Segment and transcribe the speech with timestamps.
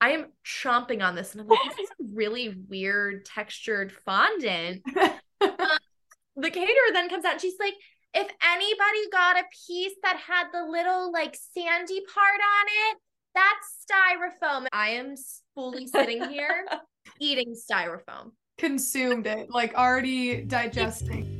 [0.00, 4.82] I am chomping on this and I'm like, this is a really weird textured fondant.
[5.42, 5.78] Um,
[6.36, 7.72] the caterer then comes out and she's like,
[8.12, 12.98] if anybody got a piece that had the little like sandy part on it,
[13.34, 14.66] that's styrofoam.
[14.70, 15.14] I am
[15.54, 16.66] fully sitting here
[17.20, 18.32] eating styrofoam.
[18.58, 21.39] Consumed it, like already digesting.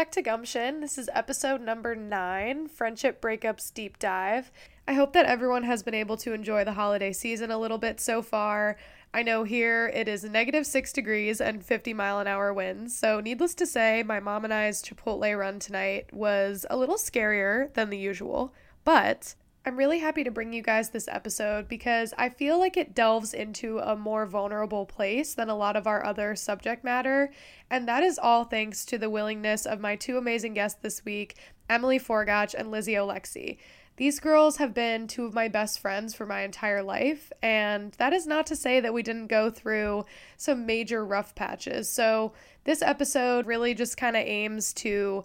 [0.00, 0.80] Back to Gumption.
[0.80, 4.50] This is episode number nine Friendship Breakups Deep Dive.
[4.88, 8.00] I hope that everyone has been able to enjoy the holiday season a little bit
[8.00, 8.78] so far.
[9.12, 13.20] I know here it is negative six degrees and 50 mile an hour winds, so
[13.20, 17.90] needless to say, my mom and I's Chipotle run tonight was a little scarier than
[17.90, 19.34] the usual, but
[19.66, 23.34] I'm really happy to bring you guys this episode because I feel like it delves
[23.34, 27.30] into a more vulnerable place than a lot of our other subject matter.
[27.70, 31.36] And that is all thanks to the willingness of my two amazing guests this week,
[31.68, 33.58] Emily Forgach and Lizzie Olexi.
[33.98, 38.14] These girls have been two of my best friends for my entire life, and that
[38.14, 40.06] is not to say that we didn't go through
[40.38, 41.86] some major rough patches.
[41.86, 42.32] So,
[42.64, 45.24] this episode really just kind of aims to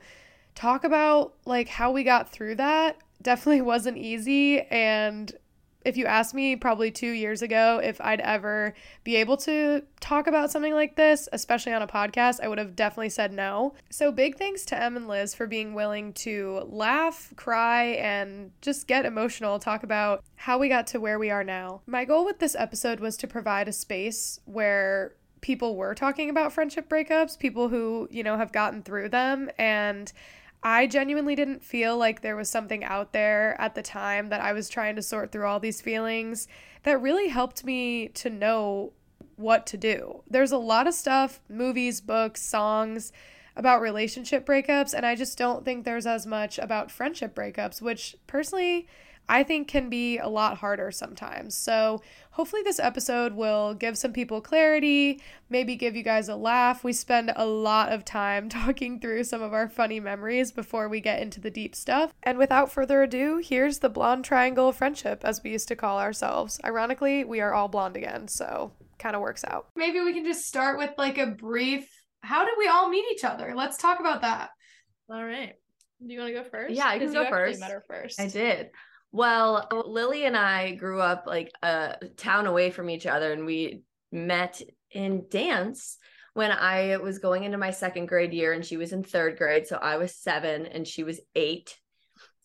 [0.55, 4.61] talk about like how we got through that definitely wasn't easy.
[4.61, 5.33] And
[5.83, 8.73] if you asked me probably two years ago if I'd ever
[9.03, 12.75] be able to talk about something like this, especially on a podcast, I would have
[12.75, 13.75] definitely said no.
[13.91, 18.87] So, big thanks to Em and Liz for being willing to laugh, cry, and just
[18.87, 21.81] get emotional, talk about how we got to where we are now.
[21.85, 26.51] My goal with this episode was to provide a space where people were talking about
[26.51, 30.11] friendship breakups, people who, you know, have gotten through them, and
[30.65, 34.51] I genuinely didn't feel like there was something out there at the time that I
[34.51, 36.47] was trying to sort through all these feelings
[36.81, 38.91] that really helped me to know
[39.35, 40.23] what to do.
[40.27, 43.11] There's a lot of stuff, movies, books, songs
[43.55, 48.15] about relationship breakups, and I just don't think there's as much about friendship breakups, which
[48.25, 48.87] personally
[49.27, 51.55] I think can be a lot harder sometimes.
[51.55, 56.83] So, hopefully, this episode will give some people clarity, maybe give you guys a laugh.
[56.83, 61.01] We spend a lot of time talking through some of our funny memories before we
[61.01, 62.13] get into the deep stuff.
[62.23, 65.99] And without further ado, here's the blonde triangle of friendship, as we used to call
[65.99, 66.59] ourselves.
[66.63, 69.67] Ironically, we are all blonde again, so kind of works out.
[69.75, 71.87] Maybe we can just start with like a brief
[72.25, 73.53] how did we all meet each other?
[73.55, 74.49] Let's talk about that.
[75.09, 75.53] All right.
[76.05, 76.73] Do you want to go first?
[76.73, 77.59] Yeah, I can go first.
[77.59, 78.19] Met her first.
[78.19, 78.69] I did.
[79.15, 83.83] Well, Lily and I grew up like a town away from each other, and we
[84.11, 84.61] met
[84.91, 85.97] in dance
[86.33, 89.67] when I was going into my second grade year, and she was in third grade.
[89.67, 91.79] So I was seven, and she was eight.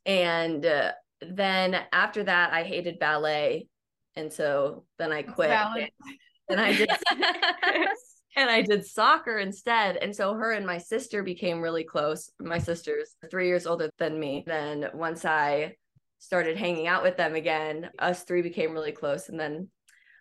[0.06, 3.66] And uh, then after that, I hated ballet,
[4.14, 5.50] and so then I quit.
[6.48, 6.88] And I did.
[8.36, 9.96] and I did soccer instead.
[9.96, 12.30] And so her and my sister became really close.
[12.38, 14.44] My sister's three years older than me.
[14.46, 15.74] Then once I
[16.20, 19.28] started hanging out with them again, us three became really close.
[19.28, 19.68] And then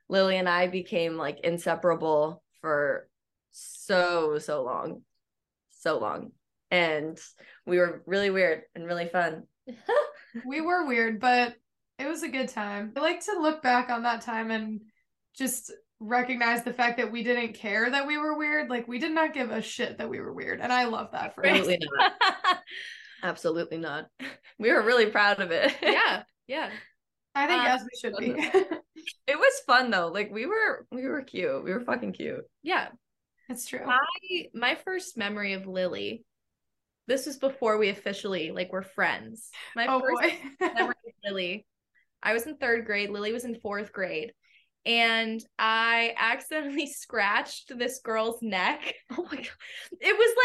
[0.07, 3.07] Lily and I became like inseparable for
[3.51, 5.03] so, so long.
[5.69, 6.31] So long.
[6.71, 7.19] And
[7.65, 9.43] we were really weird and really fun.
[10.45, 11.55] we were weird, but
[11.99, 12.93] it was a good time.
[12.95, 14.81] I like to look back on that time and
[15.35, 18.69] just recognize the fact that we didn't care that we were weird.
[18.69, 20.61] Like we did not give a shit that we were weird.
[20.61, 22.11] And I love that for Absolutely us.
[23.21, 23.29] not.
[23.29, 24.07] Absolutely not.
[24.61, 25.73] We were really proud of it.
[25.81, 26.23] yeah.
[26.45, 26.69] Yeah.
[27.33, 28.33] I think um, as we should be.
[29.25, 30.07] it was fun though.
[30.07, 31.63] Like we were we were cute.
[31.63, 32.43] We were fucking cute.
[32.61, 32.89] Yeah.
[33.47, 33.85] That's true.
[33.85, 34.01] My
[34.53, 36.25] my first memory of Lily.
[37.07, 39.49] This was before we officially like were friends.
[39.77, 41.65] My oh first memory of Lily.
[42.21, 43.11] I was in third grade.
[43.11, 44.33] Lily was in fourth grade
[44.85, 48.93] and I accidentally scratched this girl's neck.
[49.17, 49.47] Oh my god.
[49.99, 50.35] It was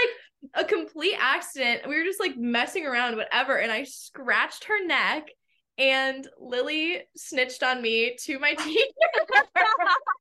[0.54, 1.82] like a complete accident.
[1.88, 5.28] We were just like messing around, whatever, and I scratched her neck.
[5.76, 8.90] And Lily snitched on me to my teacher.
[9.34, 9.46] and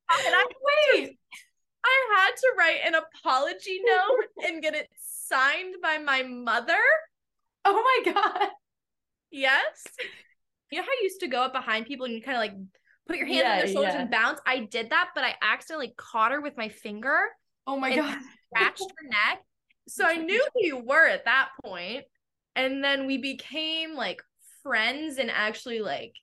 [0.10, 0.46] I
[0.96, 1.18] wait.
[1.86, 6.80] I had to write an apology note and get it signed by my mother.
[7.66, 8.50] Oh my god.
[9.32, 9.84] Yes.
[10.72, 12.56] You know how you used to go up behind people and you kind of like
[13.08, 14.02] put your hands yeah, on their shoulders yeah.
[14.02, 14.40] and bounce.
[14.46, 17.18] I did that, but I accidentally caught her with my finger.
[17.68, 18.18] Oh my god.
[18.54, 19.42] Scratched her neck.
[19.88, 22.04] So I knew who you were at that point.
[22.56, 24.22] And then we became like
[24.62, 26.14] friends and actually like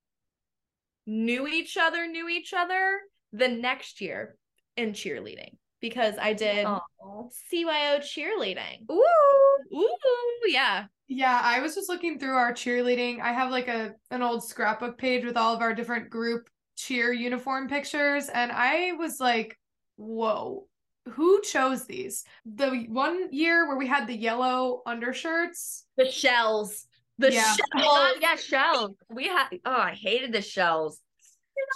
[1.07, 3.01] knew each other, knew each other
[3.33, 4.37] the next year
[4.77, 5.57] in cheerleading.
[5.81, 7.31] because I did Oh.
[7.53, 8.89] CYO cheerleading.
[8.91, 9.75] Ooh.
[9.75, 10.87] Ooh, yeah.
[11.09, 13.21] Yeah, I was just looking through our cheerleading.
[13.21, 16.49] I have like a an old scrapbook page with all of our different group
[16.81, 19.59] cheer uniform pictures and I was like,
[19.97, 20.67] "Whoa.
[21.09, 25.87] Who chose these?" The one year where we had the yellow undershirts.
[25.97, 26.87] The shells.
[27.19, 27.55] The Yeah.
[27.55, 27.59] shells.
[27.77, 28.97] Oh yeah, shells.
[29.09, 31.01] We had oh, I hated the shells.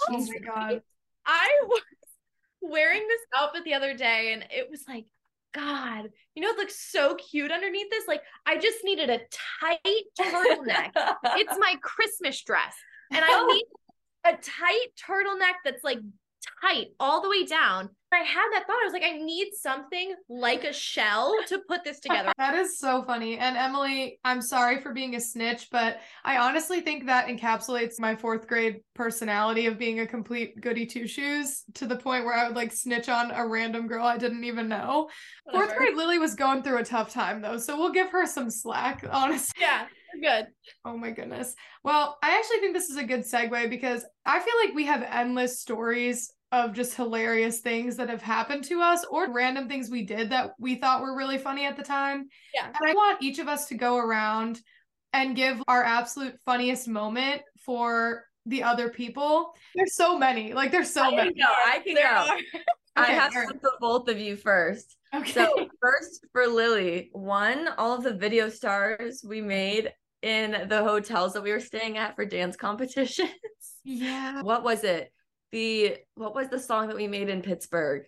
[0.09, 0.81] Oh my god.
[1.25, 1.81] I was
[2.61, 5.05] wearing this outfit the other day and it was like,
[5.53, 8.07] God, you know, it looks so cute underneath this.
[8.07, 9.19] Like, I just needed a
[9.61, 10.91] tight turtleneck.
[11.37, 12.75] it's my Christmas dress.
[13.11, 13.47] And I oh.
[13.53, 13.63] need
[14.25, 15.99] a tight turtleneck that's like
[16.61, 17.89] tight all the way down.
[18.13, 18.81] I had that thought.
[18.81, 22.31] I was like, I need something like a shell to put this together.
[22.37, 23.37] That is so funny.
[23.37, 28.15] And Emily, I'm sorry for being a snitch, but I honestly think that encapsulates my
[28.15, 32.47] fourth grade personality of being a complete goody two shoes to the point where I
[32.47, 35.09] would like snitch on a random girl I didn't even know.
[35.51, 38.49] Fourth grade Lily was going through a tough time though, so we'll give her some
[38.49, 39.53] slack, honestly.
[39.59, 39.87] Yeah,
[40.21, 40.47] good.
[40.83, 41.55] Oh my goodness.
[41.83, 45.03] Well, I actually think this is a good segue because I feel like we have
[45.03, 50.05] endless stories of just hilarious things that have happened to us or random things we
[50.05, 52.27] did that we thought were really funny at the time.
[52.53, 52.67] Yeah.
[52.67, 54.61] And I want each of us to go around
[55.13, 59.53] and give our absolute funniest moment for the other people.
[59.75, 60.53] There's so many.
[60.53, 61.33] Like there's so I can many.
[61.33, 61.45] go.
[61.47, 62.31] I can There go.
[62.31, 62.37] are.
[62.97, 63.47] I have all right.
[63.49, 64.95] some for both of you first.
[65.13, 65.31] Okay.
[65.31, 69.91] So first for Lily, one, all of the video stars we made
[70.25, 73.29] in the hotels that we were staying at for dance competitions.
[73.83, 74.41] yeah.
[74.41, 75.13] what was it?
[75.51, 78.05] The what was the song that we made in Pittsburgh?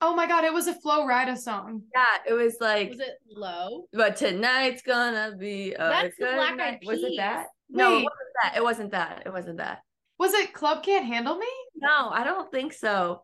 [0.00, 1.82] Oh my god, it was a Flo Rida song.
[1.94, 3.84] Yeah, it was like Was it low?
[3.92, 6.82] but tonight's gonna be a That's good Black night.
[6.86, 7.46] Was it that?
[7.68, 8.52] No, it wasn't that.
[8.56, 9.22] It wasn't that.
[9.26, 9.82] It wasn't that.
[10.18, 11.46] Was it Club Can't Handle Me?
[11.76, 13.22] No, I don't think so.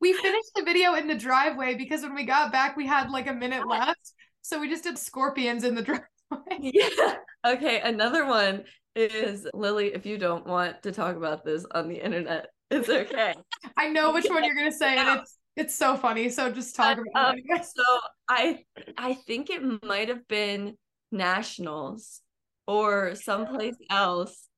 [0.00, 3.26] We finished the video in the driveway because when we got back, we had like
[3.26, 4.12] a minute left.
[4.40, 6.06] So we just did scorpions in the driveway.
[6.60, 7.14] Yeah.
[7.46, 8.64] Okay, another one
[8.96, 13.34] is Lily, if you don't want to talk about this on the internet, it's okay.
[13.76, 16.28] I know which one you're gonna say, and it's it's so funny.
[16.30, 17.64] So just talk about Um, it.
[17.64, 17.82] so
[18.28, 18.64] I
[18.96, 20.76] I think it might have been
[21.12, 22.20] nationals
[22.66, 24.48] or someplace else.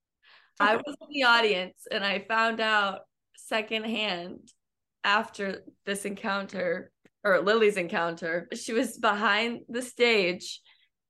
[0.61, 3.01] I was in the audience and I found out
[3.37, 4.49] secondhand
[5.05, 6.91] after this encounter
[7.25, 8.49] or Lily's encounter.
[8.55, 10.61] She was behind the stage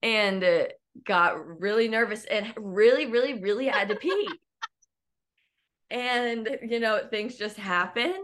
[0.07, 0.65] and uh,
[1.05, 4.29] got really nervous and really, really, really had to pee.
[5.91, 8.15] and you know, things just happen.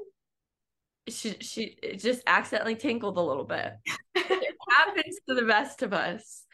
[1.09, 3.73] She she it just accidentally tinkled a little bit.
[4.15, 6.45] it happens to the best of us.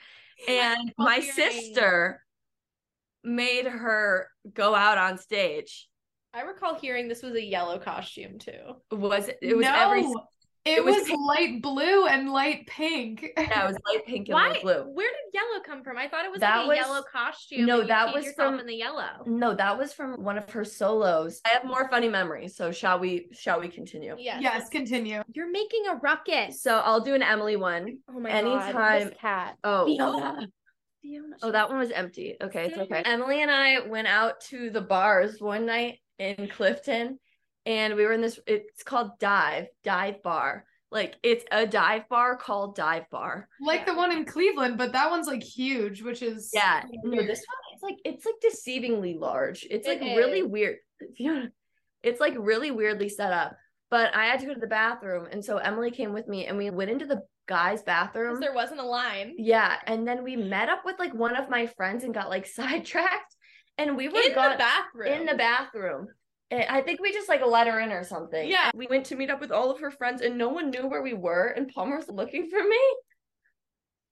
[0.49, 2.23] And my sister
[3.23, 5.89] made her go out on stage.
[6.33, 8.77] I recall hearing this was a yellow costume too.
[8.91, 9.39] Was it?
[9.43, 10.07] It was no, every.
[10.69, 13.27] It, it was was, light blue and light pink.
[13.37, 14.49] Yeah, it was light pink and Why?
[14.51, 14.83] light blue.
[14.93, 15.97] Where did yellow come from?
[15.99, 17.67] I thought it was That like a was- yellow costume.
[17.67, 19.25] no, and you that was from- in the yellow.
[19.27, 21.41] No, that was from one of her solos.
[21.45, 23.29] I have more funny memories, so shall we?
[23.33, 24.15] Shall we continue?
[24.19, 24.43] Yes.
[24.43, 25.23] yes, continue.
[25.35, 26.63] You're making a ruckus.
[26.63, 27.99] So I'll do an Emily one.
[28.09, 29.01] oh my anytime- god.
[29.03, 29.57] This cat.
[29.65, 30.49] Oh, Fiona.
[31.03, 31.37] Fiona.
[31.43, 32.37] oh, that one was empty.
[32.43, 33.03] Okay, it's okay.
[33.05, 37.19] Emily and I went out to the bars one night in Clifton,
[37.69, 38.41] and we were in this.
[38.47, 40.65] It's called Dive Dive Bar.
[40.91, 43.47] Like it's a dive bar called Dive Bar.
[43.61, 47.45] Like the one in Cleveland, but that one's like huge, which is Yeah, no, this
[47.47, 49.67] one it's like it's like deceivingly large.
[49.71, 50.49] It's like It really is.
[50.49, 50.77] weird.
[52.03, 53.57] It's like really weirdly set up.
[53.91, 56.57] But I had to go to the bathroom, and so Emily came with me, and
[56.57, 58.39] we went into the guys' bathroom.
[58.39, 59.35] There wasn't a line.
[59.37, 62.47] Yeah, and then we met up with like one of my friends and got like
[62.59, 63.35] sidetracked,
[63.79, 65.13] and we were in gone the bathroom.
[65.13, 66.09] in the bathroom.
[66.51, 68.49] And I think we just like let her in or something.
[68.49, 68.71] Yeah.
[68.75, 71.03] we went to meet up with all of her friends, and no one knew where
[71.03, 71.49] we were.
[71.49, 72.81] And Palmer was looking for me.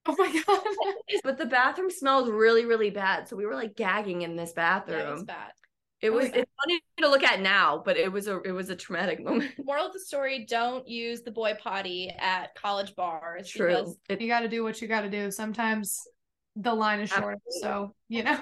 [0.05, 0.61] Oh my god.
[1.23, 3.27] But the bathroom smelled really, really bad.
[3.27, 4.99] So we were like gagging in this Yeah, bathroom.
[5.07, 5.51] it was bad.
[5.99, 6.37] It Oh was my God.
[6.41, 9.51] it's funny to look at now, but it was a it was a traumatic moment.
[9.63, 13.49] Moral of the story: Don't use the boy potty at college bars.
[13.49, 13.67] True.
[13.67, 15.31] because It- you got to do what you got to do.
[15.31, 16.01] Sometimes
[16.55, 18.39] the line is short, so you know.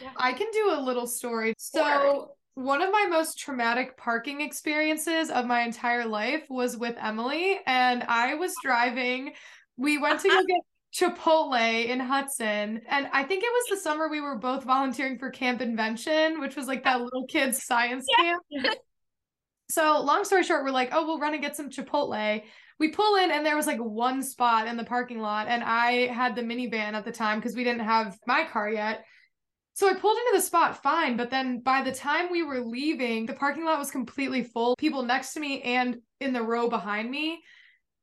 [0.00, 0.10] Yeah.
[0.16, 1.52] I can do a little story.
[1.58, 2.28] So, Sure.
[2.54, 8.04] One of my most traumatic parking experiences of my entire life was with Emily, and
[8.04, 9.32] I was driving.
[9.76, 10.44] We went to go uh-huh.
[10.46, 10.60] get
[10.94, 15.30] Chipotle in Hudson, and I think it was the summer we were both volunteering for
[15.30, 18.42] Camp Invention, which was like that little kids science camp.
[19.70, 22.42] So, long story short, we're like, oh, we'll run and get some Chipotle.
[22.78, 26.06] We pull in, and there was like one spot in the parking lot, and I
[26.06, 29.04] had the minivan at the time because we didn't have my car yet.
[29.74, 33.26] So I pulled into the spot fine, but then by the time we were leaving,
[33.26, 34.76] the parking lot was completely full.
[34.76, 37.42] People next to me and in the row behind me.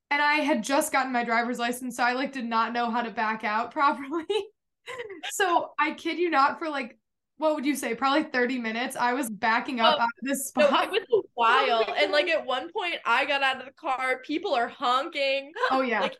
[0.09, 3.01] And I had just gotten my driver's license, so I like did not know how
[3.01, 4.25] to back out properly.
[5.31, 6.97] so I kid you not, for like
[7.41, 7.95] what would you say?
[7.95, 8.95] Probably 30 minutes.
[8.95, 10.71] I was backing up oh, out of this spot.
[10.71, 11.93] No, it was a oh while.
[11.97, 15.51] and like at one point I got out of the car, people are honking.
[15.71, 16.01] Oh yeah.
[16.11, 16.17] Like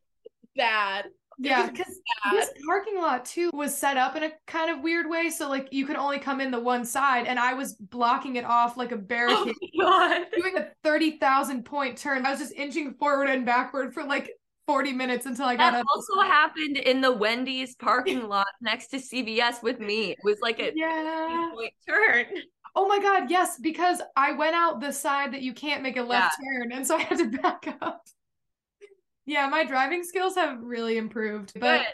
[0.58, 1.06] bad.
[1.44, 2.00] Yeah, because
[2.32, 5.30] this parking lot too was set up in a kind of weird way.
[5.30, 8.46] So like you could only come in the one side, and I was blocking it
[8.46, 12.26] off like a oh barricade, oh doing a thirty thousand point turn.
[12.26, 14.32] I was just inching forward and backward for like
[14.68, 18.98] 40 minutes until I got that also happened in the Wendy's parking lot next to
[18.98, 20.12] CVS with me.
[20.12, 21.50] It was like a yeah.
[21.54, 22.26] point turn.
[22.76, 26.04] Oh my god, yes, because I went out the side that you can't make a
[26.04, 26.60] left yeah.
[26.60, 28.06] turn, and so I had to back up.
[29.26, 31.54] Yeah, my driving skills have really improved.
[31.60, 31.86] But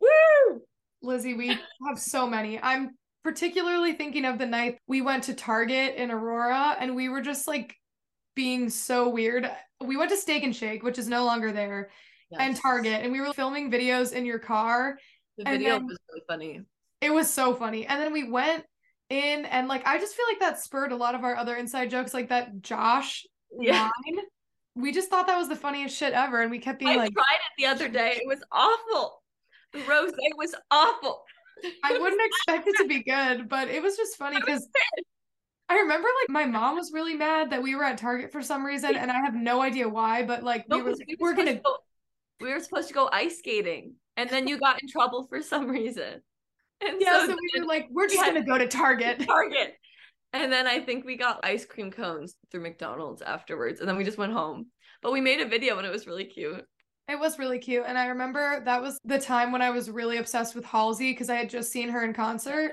[0.00, 0.62] woo!
[1.02, 2.60] Lizzie, we have so many.
[2.60, 2.90] I'm
[3.22, 7.46] particularly thinking of the night we went to Target in Aurora and we were just
[7.46, 7.76] like
[8.34, 9.50] being so weird.
[9.80, 11.90] We went to Steak and Shake, which is no longer there,
[12.30, 12.40] yes.
[12.40, 14.98] and Target, and we were filming videos in your car.
[15.38, 16.60] The video was really funny.
[17.00, 17.86] It was so funny.
[17.86, 18.64] And then we went
[19.08, 21.90] in and like I just feel like that spurred a lot of our other inside
[21.90, 23.26] jokes, like that Josh
[23.58, 23.90] yeah.
[24.06, 24.24] line
[24.74, 27.02] we just thought that was the funniest shit ever, and we kept being like, I
[27.04, 28.20] like, tried it the other day.
[28.22, 29.22] It was awful.
[29.72, 31.22] The rose it was awful.
[31.84, 34.66] I wouldn't expect it to be good, but it was just funny because
[35.68, 38.64] I remember like my mom was really mad that we were at Target for some
[38.64, 41.54] reason, and I have no idea why, but like no, we were, we were gonna
[41.54, 41.76] go,
[42.40, 45.68] we were supposed to go ice skating, and then you got in trouble for some
[45.68, 46.22] reason.
[46.80, 49.26] And yeah, so, so we were like, we're just gonna go to Target.
[49.26, 49.76] Target.
[50.32, 53.80] And then I think we got ice cream cones through McDonald's afterwards.
[53.80, 54.66] And then we just went home.
[55.02, 56.64] But we made a video and it was really cute.
[57.08, 57.84] It was really cute.
[57.86, 61.30] And I remember that was the time when I was really obsessed with Halsey because
[61.30, 62.72] I had just seen her in concert.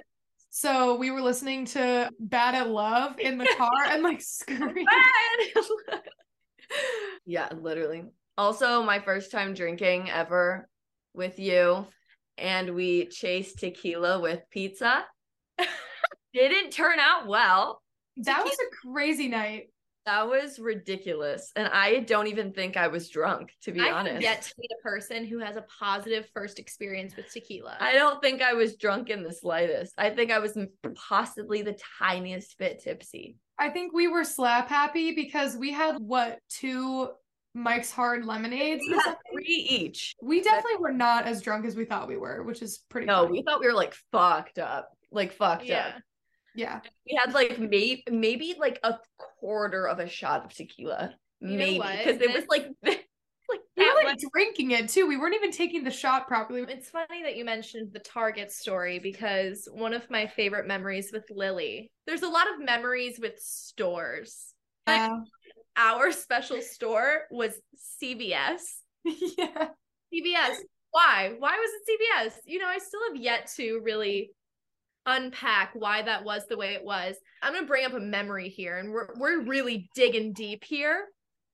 [0.50, 4.86] So we were listening to Bad at Love in the car and like screaming.
[7.26, 8.04] yeah, literally.
[8.38, 10.68] Also, my first time drinking ever
[11.14, 11.88] with you.
[12.38, 15.04] And we chased tequila with pizza
[16.34, 17.82] didn't turn out well.
[18.18, 19.70] That was a crazy night.
[20.06, 21.52] That was ridiculous.
[21.58, 24.22] And I don't even think I was drunk, to be I honest.
[24.22, 27.76] yet to meet a person who has a positive first experience with tequila.
[27.82, 29.94] I don't think I was drunk in the slightest.
[29.98, 30.58] I think I was
[30.96, 33.36] possibly the tiniest bit tipsy.
[33.60, 37.10] I think we were slap happy because we had what two
[37.54, 38.84] Mike's Hard lemonades.
[38.88, 40.16] We had three each.
[40.22, 43.08] We definitely were not as drunk as we thought we were, which is pretty.
[43.08, 43.40] No, funny.
[43.40, 45.88] we thought we were like fucked up, like fucked yeah.
[45.88, 46.02] up.
[46.58, 46.82] Yeah.
[47.06, 48.96] We had like maybe maybe like a
[49.40, 51.14] quarter of a shot of tequila.
[51.40, 53.06] You maybe because it was like like
[53.78, 55.06] we were like drinking it too.
[55.06, 56.66] We weren't even taking the shot properly.
[56.68, 61.26] It's funny that you mentioned the Target story because one of my favorite memories with
[61.30, 61.92] Lily.
[62.08, 64.54] There's a lot of memories with stores.
[64.88, 65.12] Like
[65.78, 67.54] our special store was
[68.02, 68.62] CVS.
[69.06, 69.68] yeah.
[70.12, 70.56] CVS.
[70.90, 71.34] Why?
[71.38, 72.34] Why was it CVS?
[72.46, 74.32] You know, I still have yet to really
[75.08, 77.16] unpack why that was the way it was.
[77.42, 81.06] I'm going to bring up a memory here and we're we're really digging deep here.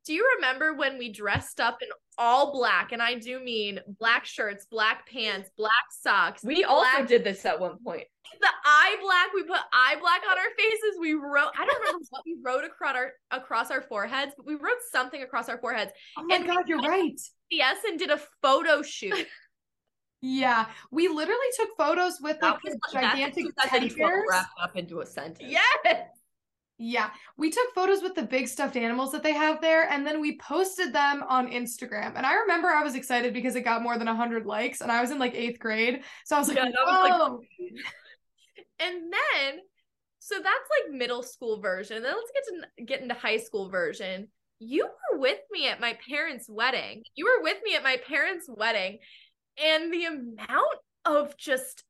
[0.05, 4.25] Do you remember when we dressed up in all black and I do mean black
[4.25, 6.43] shirts, black pants, black socks.
[6.43, 8.03] We black- also did this at one point.
[8.41, 10.97] The eye black, we put eye black on our faces.
[10.99, 14.55] We wrote I don't remember what we wrote across our across our foreheads, but we
[14.55, 15.91] wrote something across our foreheads.
[16.17, 17.19] Oh my and god, you're right.
[17.49, 19.27] Yes, and did a photo shoot.
[20.25, 25.05] Yeah, we literally took photos with like was, gigantic teddy bears wrapped up into a
[25.05, 25.51] sentence.
[25.51, 26.07] Yes.
[26.77, 30.21] Yeah, we took photos with the big stuffed animals that they have there, and then
[30.21, 32.13] we posted them on Instagram.
[32.15, 35.01] And I remember I was excited because it got more than hundred likes, and I
[35.01, 37.83] was in like eighth grade, so I was like, yeah, "Whoa!" Like-
[38.79, 39.59] and then,
[40.19, 42.01] so that's like middle school version.
[42.01, 42.43] Then let's get
[42.77, 44.29] to get into high school version.
[44.59, 47.03] You were with me at my parents' wedding.
[47.15, 48.99] You were with me at my parents' wedding,
[49.61, 51.83] and the amount of just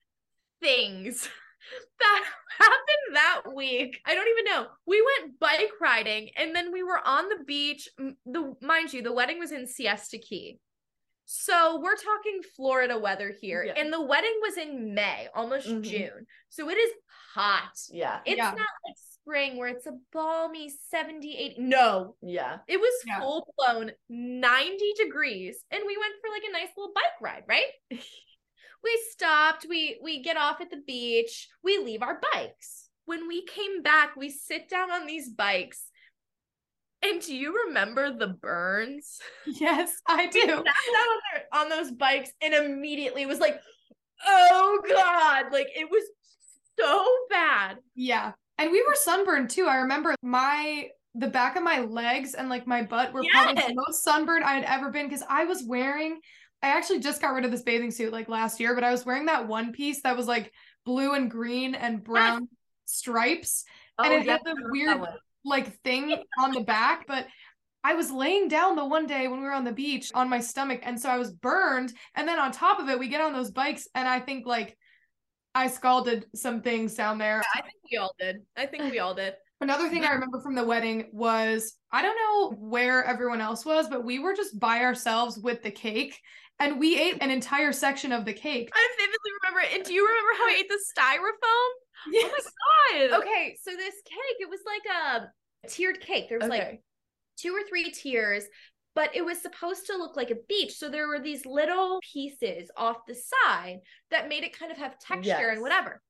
[0.62, 1.30] things
[2.00, 2.24] that
[2.58, 4.00] happened that week.
[4.06, 4.68] I don't even know.
[4.86, 7.90] We went bike riding and then we were on the beach.
[7.98, 10.60] The mind you, the wedding was in Siesta Key.
[11.26, 13.64] So we're talking Florida weather here.
[13.64, 13.74] Yeah.
[13.78, 15.82] And the wedding was in May, almost mm-hmm.
[15.82, 16.26] June.
[16.50, 16.92] So it is
[17.34, 17.72] hot.
[17.90, 18.20] Yeah.
[18.26, 18.50] It's yeah.
[18.50, 21.62] not like spring where it's a balmy 70, 80.
[21.62, 22.16] No.
[22.22, 22.58] Yeah.
[22.68, 23.20] It was yeah.
[23.20, 25.64] full blown 90 degrees.
[25.72, 27.72] And we went for like a nice little bike ride, right?
[27.90, 32.90] we stopped, we we get off at the beach, we leave our bikes.
[33.06, 35.86] When we came back, we sit down on these bikes.
[37.02, 39.20] And do you remember the burns?
[39.46, 40.40] Yes, I do.
[40.40, 43.60] We sat down on, on those bikes and immediately was like,
[44.26, 45.52] oh God.
[45.52, 46.04] Like it was
[46.80, 47.78] so bad.
[47.94, 48.34] Yeah.
[48.58, 49.66] And we were sunburned too.
[49.66, 53.32] I remember my the back of my legs and like my butt were yes.
[53.34, 56.20] probably the most sunburned I had ever been because I was wearing
[56.64, 59.06] I actually just got rid of this bathing suit like last year, but I was
[59.06, 60.54] wearing that one piece that was like
[60.86, 62.48] blue and green and brown
[62.86, 63.66] stripes.
[64.00, 65.02] Oh, and it yeah, had the weird
[65.44, 67.28] like thing on the back, but
[67.84, 70.40] I was laying down the one day when we were on the beach on my
[70.40, 71.94] stomach, and so I was burned.
[72.16, 74.78] And then on top of it, we get on those bikes, and I think like
[75.56, 77.38] I scalded some things down there.
[77.38, 78.38] Yeah, I think we all did.
[78.58, 79.34] I think we all did.
[79.62, 83.88] Another thing I remember from the wedding was I don't know where everyone else was,
[83.88, 86.20] but we were just by ourselves with the cake
[86.60, 88.70] and we ate an entire section of the cake.
[88.74, 89.76] I vividly remember it.
[89.76, 92.12] And do you remember how I ate the styrofoam?
[92.12, 92.32] Yes.
[92.36, 93.22] Oh my god.
[93.22, 96.30] Okay, so this cake, it was like a tiered cake.
[96.30, 96.58] There was okay.
[96.58, 96.84] like
[97.38, 98.44] two or three tiers,
[98.96, 100.74] but it was supposed to look like a beach.
[100.74, 103.80] So there were these little pieces off the side
[104.12, 105.54] that made it kind of have texture yes.
[105.54, 106.02] and whatever.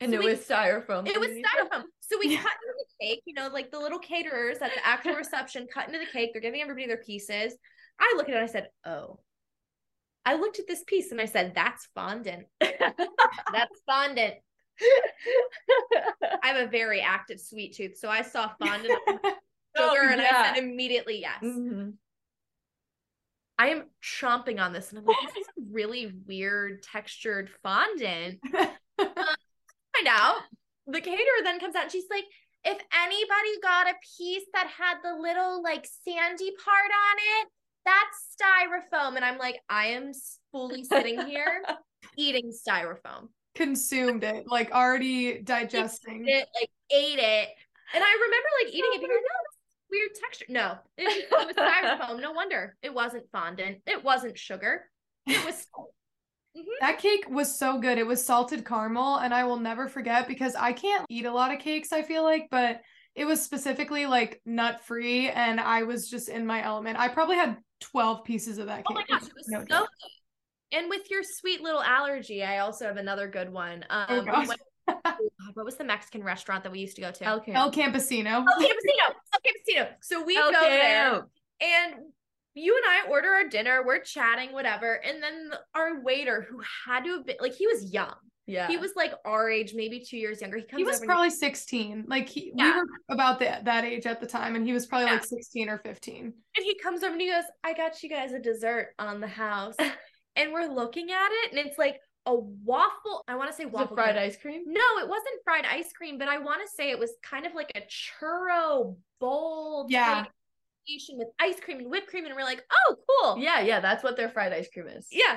[0.00, 1.06] And so it we, was styrofoam.
[1.06, 1.84] It was styrofoam.
[2.00, 2.42] So we yeah.
[2.42, 5.86] cut into the cake, you know, like the little caterers at the actual reception cut
[5.86, 6.30] into the cake.
[6.32, 7.54] They're giving everybody their pieces.
[8.00, 9.20] I look at it and I said, Oh.
[10.24, 12.46] I looked at this piece and I said, That's fondant.
[12.60, 14.34] That's fondant.
[16.42, 17.96] I have a very active sweet tooth.
[17.96, 18.98] So I saw fondant
[19.76, 20.28] oh, sugar and yeah.
[20.34, 21.42] I said immediately yes.
[21.42, 21.90] Mm-hmm.
[23.58, 28.40] I am chomping on this and I'm like, this is a really weird textured fondant.
[28.54, 28.66] uh,
[28.98, 30.40] find out.
[30.86, 32.24] The caterer then comes out and she's like,
[32.64, 37.48] if anybody got a piece that had the little like sandy part on it,
[37.84, 39.16] that's styrofoam.
[39.16, 40.12] And I'm like, I am
[40.50, 41.62] fully sitting here
[42.16, 43.28] eating styrofoam.
[43.54, 47.48] Consumed it, like already digesting it, like ate it.
[47.94, 49.51] And I remember like eating it, being like, no,
[49.92, 50.46] weird texture.
[50.48, 52.20] No, it, it was styrofoam.
[52.20, 53.78] No wonder it wasn't fondant.
[53.86, 54.86] It wasn't sugar.
[55.26, 55.66] It was.
[56.56, 56.68] Mm-hmm.
[56.80, 57.96] That cake was so good.
[57.96, 61.52] It was salted caramel, and I will never forget because I can't eat a lot
[61.52, 62.80] of cakes, I feel like, but
[63.14, 66.98] it was specifically like nut free, and I was just in my element.
[66.98, 68.86] I probably had 12 pieces of that cake.
[68.90, 70.78] Oh my gosh, it was no so good.
[70.78, 73.84] And with your sweet little allergy, I also have another good one.
[73.90, 74.48] Um, oh gosh.
[75.44, 77.24] Oh what was the Mexican restaurant that we used to go to?
[77.24, 78.44] El, El Campesino.
[78.46, 79.14] El Campesino.
[79.32, 79.88] El Campesino.
[80.00, 81.26] So we El go there
[81.60, 81.94] and
[82.54, 84.94] you and I order our dinner, we're chatting, whatever.
[85.04, 88.14] And then our waiter, who had to have been like, he was young.
[88.46, 88.66] Yeah.
[88.66, 90.58] He was like our age, maybe two years younger.
[90.58, 92.06] He, he was probably 16.
[92.08, 92.74] Like he, yeah.
[92.74, 95.14] we were about that that age at the time, and he was probably yeah.
[95.14, 96.24] like 16 or 15.
[96.24, 99.28] And he comes over and he goes, I got you guys a dessert on the
[99.28, 99.76] house.
[100.36, 103.24] and we're looking at it, and it's like a waffle.
[103.28, 103.96] I want to say waffle.
[103.96, 104.62] fried ice cream?
[104.66, 107.54] No, it wasn't fried ice cream, but I want to say it was kind of
[107.54, 109.86] like a churro bowl.
[109.88, 110.24] Yeah.
[111.16, 113.38] With ice cream and whipped cream, and we're like, oh, cool.
[113.38, 115.06] Yeah, yeah, that's what their fried ice cream is.
[115.12, 115.36] Yeah.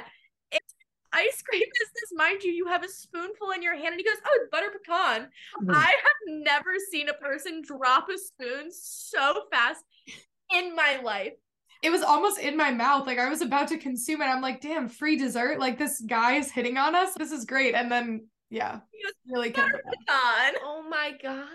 [0.52, 0.74] It's
[1.14, 4.04] ice cream is this, mind you, you have a spoonful in your hand, and he
[4.04, 5.30] goes, oh, it's butter pecan.
[5.62, 5.72] Mm-hmm.
[5.72, 9.84] I have never seen a person drop a spoon so fast
[10.54, 11.34] in my life
[11.82, 13.08] it was almost in my mouth.
[13.08, 14.26] Like I was about to consume it.
[14.26, 15.60] I'm like, damn, free dessert.
[15.60, 17.14] Like this guy is hitting on us.
[17.18, 17.76] This is great.
[17.76, 18.80] And then yeah,
[19.30, 19.72] really on.
[20.64, 21.48] Oh my god.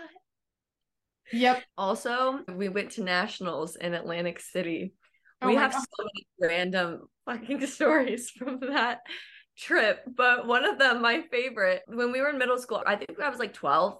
[1.33, 1.63] Yep.
[1.77, 4.93] Also, we went to nationals in Atlantic City.
[5.41, 5.81] Oh we have god.
[5.81, 8.99] so many random fucking stories from that
[9.57, 13.19] trip, but one of them, my favorite, when we were in middle school, I think
[13.19, 13.97] I was like 12.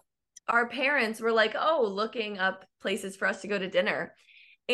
[0.48, 4.14] Our parents were like, "Oh, looking up places for us to go to dinner."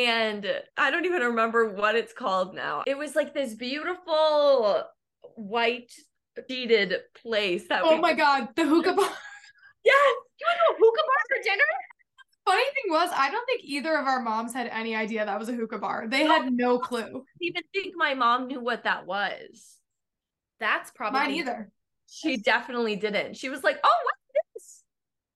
[0.06, 0.46] And
[0.78, 2.84] I don't even remember what it's called now.
[2.86, 4.84] It was like this beautiful
[5.36, 5.92] white
[6.48, 9.10] sheeted place that Oh we- my god, the hookah bar.
[9.84, 9.96] yes,
[10.40, 11.64] you want to a hookah bar for dinner?
[12.46, 15.50] Funny thing was, I don't think either of our moms had any idea that was
[15.50, 16.06] a hookah bar.
[16.08, 17.02] They had no clue.
[17.02, 19.76] I even think my mom knew what that was.
[20.60, 21.72] That's probably mine either.
[22.10, 23.36] She definitely didn't.
[23.36, 24.84] She was like, "Oh, what's this?"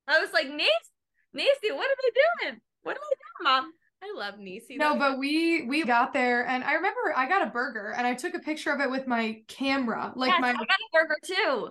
[0.07, 0.71] I was like, "Nasty,
[1.33, 1.71] nasty.
[1.71, 2.61] What are they doing?
[2.83, 4.77] What are they doing, mom?" I love Nisi.
[4.77, 8.15] No, but we we got there and I remember I got a burger and I
[8.15, 10.11] took a picture of it with my camera.
[10.15, 11.69] Like yes, my I got a burger too.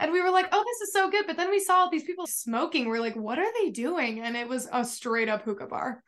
[0.00, 1.26] And we were like, oh, this is so good.
[1.26, 2.88] But then we saw these people smoking.
[2.88, 4.20] We're like, what are they doing?
[4.20, 6.02] And it was a straight up hookah bar.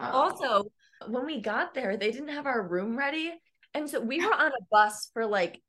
[0.00, 0.64] Um, also,
[1.06, 3.32] when we got there, they didn't have our room ready.
[3.74, 5.62] And so we were on a bus for like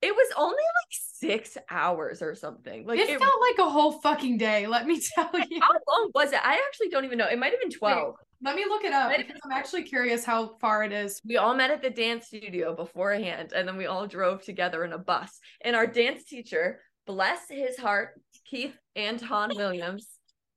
[0.00, 2.86] it was only like six hours or something.
[2.86, 4.66] Like it, it felt like a whole fucking day.
[4.66, 5.60] Let me tell you.
[5.60, 6.40] How long was it?
[6.42, 7.28] I actually don't even know.
[7.28, 8.16] It might have been twelve.
[8.42, 11.20] Let me look it up because I'm actually curious how far it is.
[11.24, 14.92] We all met at the dance studio beforehand, and then we all drove together in
[14.92, 15.38] a bus.
[15.60, 20.08] And our dance teacher, bless his heart, Keith Anton Williams,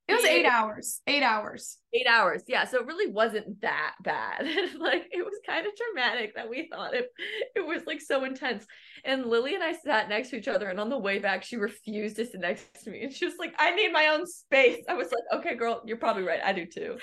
[0.08, 1.02] It was eight hours.
[1.08, 1.78] Eight hours.
[1.94, 2.44] Eight hours.
[2.48, 2.66] Yeah.
[2.66, 4.42] So it really wasn't that bad.
[4.80, 7.08] like it was kind of dramatic that we thought it
[7.56, 8.66] it was like so intense.
[9.04, 11.56] And Lily and I sat next to each other, and on the way back, she
[11.58, 13.04] refused to sit next to me.
[13.04, 14.84] And she was like, I need my own space.
[14.88, 16.42] I was like, okay, girl, you're probably right.
[16.44, 16.98] I do too.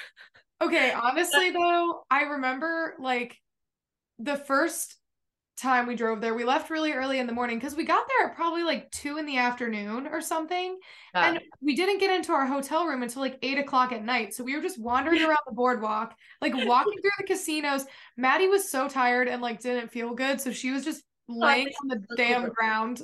[0.63, 3.37] Okay, honestly though, I remember like
[4.19, 4.97] the first
[5.61, 8.29] time we drove there, we left really early in the morning because we got there
[8.29, 10.79] at probably like two in the afternoon or something.
[11.15, 11.31] Yeah.
[11.31, 14.35] And we didn't get into our hotel room until like eight o'clock at night.
[14.35, 17.87] So we were just wandering around the boardwalk, like walking through the casinos.
[18.17, 20.41] Maddie was so tired and like didn't feel good.
[20.41, 22.97] So she was just oh, laying on the damn ground.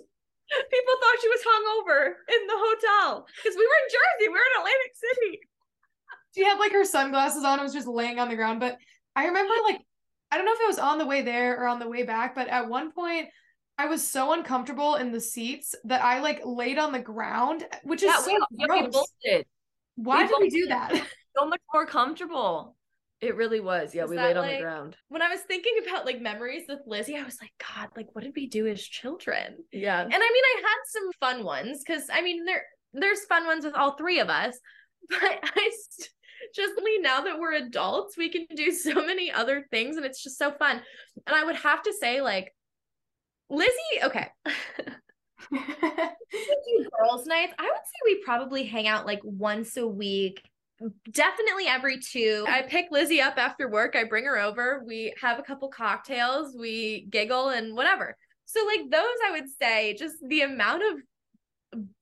[0.49, 4.29] People thought she was hungover in the hotel because we were in Jersey.
[4.29, 5.41] We were in Atlantic City.
[6.35, 8.61] She had like her sunglasses on and was just laying on the ground.
[8.61, 8.79] But
[9.17, 9.81] I remember like
[10.31, 12.35] I don't know if it was on the way there or on the way back,
[12.35, 13.29] but at one point
[13.79, 18.03] I was so uncomfortable in the seats that I like laid on the ground, which
[18.03, 19.13] is yeah, so we, gross.
[19.25, 19.45] Yeah, we
[19.97, 21.07] Why we did we do that?
[21.37, 22.75] So much more comfortable.
[23.21, 23.95] It really was.
[23.95, 24.97] Yeah, is we laid on the ground.
[25.09, 28.25] When I was thinking about like memories with Lizzie, I was like, God, like what
[28.25, 29.59] did we do as children?
[29.71, 30.01] Yeah.
[30.01, 33.65] And I mean, I had some fun ones because I mean, there there's fun ones
[33.65, 34.59] with all three of us,
[35.09, 36.11] but I st-
[36.55, 40.39] just now that we're adults, we can do so many other things and it's just
[40.39, 40.81] so fun.
[41.27, 42.55] And I would have to say, like,
[43.51, 44.29] Lizzie, okay.
[45.51, 50.43] girls' nights, I would say we probably hang out like once a week,
[51.11, 52.45] definitely every two.
[52.49, 56.57] I pick Lizzie up after work, I bring her over, we have a couple cocktails,
[56.59, 58.17] we giggle and whatever.
[58.45, 61.01] So, like, those I would say, just the amount of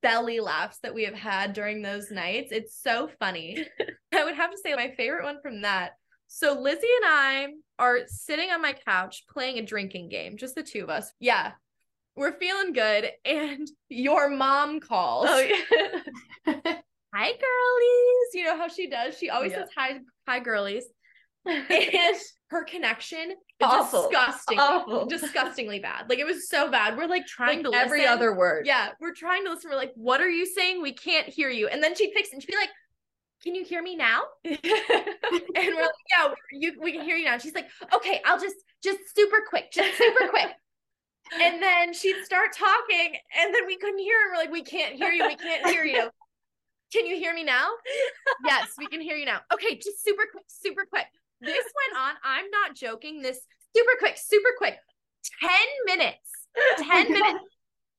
[0.02, 2.52] belly laughs that we have had during those nights.
[2.52, 3.66] It's so funny.
[4.14, 5.92] I would have to say my favorite one from that.
[6.28, 7.48] So Lizzie and I
[7.78, 11.12] are sitting on my couch playing a drinking game, just the two of us.
[11.20, 11.52] Yeah.
[12.16, 15.26] We're feeling good and your mom calls.
[15.28, 16.00] Oh yeah.
[17.14, 18.34] hi girlies.
[18.34, 19.18] You know how she does?
[19.18, 19.58] She always yeah.
[19.58, 20.84] says hi hi girlies.
[21.48, 22.16] And
[22.48, 24.02] her connection awful.
[24.02, 25.06] disgusting awful.
[25.08, 26.08] disgustingly bad.
[26.08, 26.96] Like it was so bad.
[26.96, 28.12] We're like trying like to every listen.
[28.14, 28.66] other word.
[28.66, 29.70] Yeah we're trying to listen.
[29.70, 30.82] We're like what are you saying?
[30.82, 31.68] We can't hear you.
[31.68, 32.70] And then she'd fix it and she'd be like
[33.42, 34.22] can you hear me now?
[34.44, 37.38] And we're like yeah you, we can hear you now.
[37.38, 40.48] She's like okay i'll just just super quick just super quick.
[41.40, 44.94] And then she'd start talking and then we couldn't hear her we're like we can't
[44.94, 46.08] hear you we can't hear you.
[46.92, 47.68] Can you hear me now?
[48.44, 49.40] Yes we can hear you now.
[49.52, 51.06] Okay just super quick super quick
[51.40, 53.40] this went on, I'm not joking, this
[53.76, 54.76] super quick, super quick,
[55.40, 55.50] 10
[55.86, 56.30] minutes.
[56.78, 57.44] 10 minutes.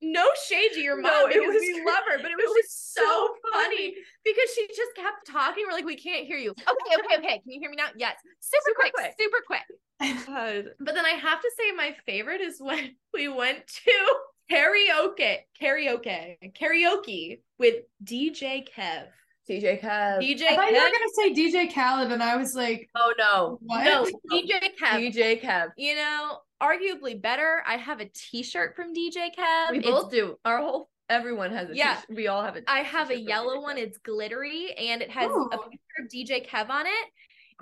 [0.02, 2.62] No shade to your mom no, because was, we love her, but it was, it
[2.62, 3.96] just so, so funny.
[4.24, 5.66] because she just kept talking.
[5.66, 6.52] We're like, we can't hear you.
[6.52, 7.40] Okay, okay, okay.
[7.40, 7.88] Can you hear me now?
[7.98, 8.16] Yes.
[8.40, 10.76] Super, super quick, quick, super quick.
[10.80, 14.16] But then I have to say, my favorite is when we went to
[14.52, 19.08] karaoke, karaoke, karaoke with DJ Kev.
[19.50, 20.20] DJ Kev.
[20.20, 20.72] DJ I thought Kev.
[20.72, 23.84] you were gonna say DJ Khaled, and I was like, Oh no, what?
[23.84, 25.14] No, DJ Kev.
[25.16, 25.70] DJ Kev.
[25.78, 27.64] You know, arguably better.
[27.66, 29.72] I have a T-shirt from DJ Kev.
[29.72, 30.38] We it's, both do.
[30.44, 31.96] Our whole everyone has a yeah.
[31.96, 32.16] T-shirt.
[32.16, 32.62] We all have a.
[32.70, 33.78] I have a yellow one.
[33.78, 35.50] It's glittery, and it has Ooh.
[35.52, 37.06] a picture of DJ Kev on it,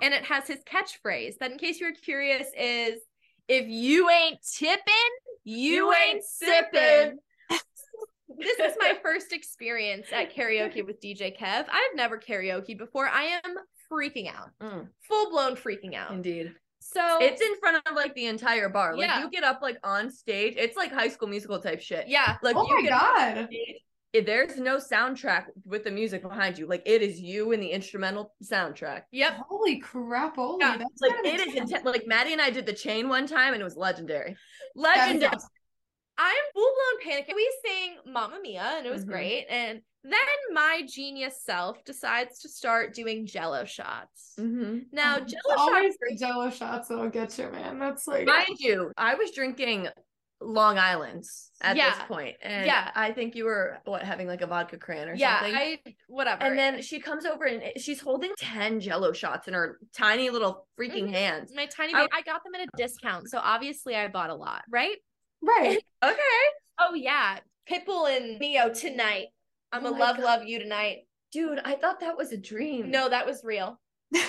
[0.02, 1.38] and it has his catchphrase.
[1.38, 3.00] That, in case you're curious, is
[3.48, 4.82] if you ain't tipping,
[5.44, 7.18] you, you ain't sipping
[8.38, 11.66] this is my first experience at karaoke with DJ Kev.
[11.68, 13.08] I've never karaoke before.
[13.08, 13.56] I am
[13.90, 14.50] freaking out.
[14.62, 14.88] Mm.
[15.02, 16.12] Full blown freaking out.
[16.12, 16.54] Indeed.
[16.80, 18.96] So it's in front of like the entire bar.
[18.96, 19.22] Like yeah.
[19.22, 20.54] you get up like on stage.
[20.56, 22.06] It's like high school musical type shit.
[22.08, 22.36] Yeah.
[22.42, 23.48] Like oh you my god.
[24.24, 26.66] there's no soundtrack with the music behind you.
[26.66, 29.02] Like it is you and the instrumental soundtrack.
[29.10, 29.40] Yep.
[29.48, 30.36] Holy crap!
[30.36, 30.76] Holy, yeah.
[30.78, 31.84] that's like it is intense.
[31.84, 34.36] Like Maddie and I did the chain one time and it was legendary.
[34.76, 35.36] Legendary.
[36.18, 36.70] I'm full
[37.02, 37.34] blown panicking.
[37.34, 39.10] We sang Mamma Mia and it was mm-hmm.
[39.10, 39.46] great.
[39.50, 44.34] And then my genius self decides to start doing jello shots.
[44.38, 44.78] Mm-hmm.
[44.92, 46.20] Now, jello always shots.
[46.20, 47.78] jello shots that'll get you, man.
[47.78, 48.26] That's like.
[48.26, 49.88] Mind you, I was drinking
[50.40, 51.90] Long Island's at yeah.
[51.90, 52.08] this point.
[52.08, 55.40] point, and yeah, I think you were what having like a vodka cran or yeah,
[55.40, 55.54] something.
[55.54, 56.42] Yeah, I whatever.
[56.44, 60.66] And then she comes over and she's holding ten Jello shots in her tiny little
[60.78, 61.14] freaking mm-hmm.
[61.14, 61.52] hands.
[61.54, 64.62] My tiny, I, I got them at a discount, so obviously I bought a lot,
[64.70, 64.96] right?
[65.42, 65.78] Right.
[66.04, 66.44] okay.
[66.78, 67.38] Oh yeah.
[67.70, 69.26] Pitbull and Ne-Yo tonight.
[69.72, 70.24] I'm oh a love God.
[70.24, 71.06] love you tonight.
[71.32, 72.90] Dude, I thought that was a dream.
[72.90, 73.78] No, that was real.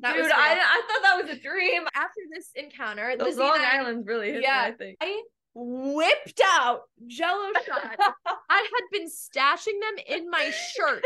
[0.00, 1.84] That Dude, I, I thought that was a dream.
[1.94, 4.98] After this encounter, those Lizzie Long Island's really yeah, me, I think.
[5.00, 5.22] I
[5.54, 7.96] whipped out jello shots.
[8.26, 11.04] I had been stashing them in my shirt.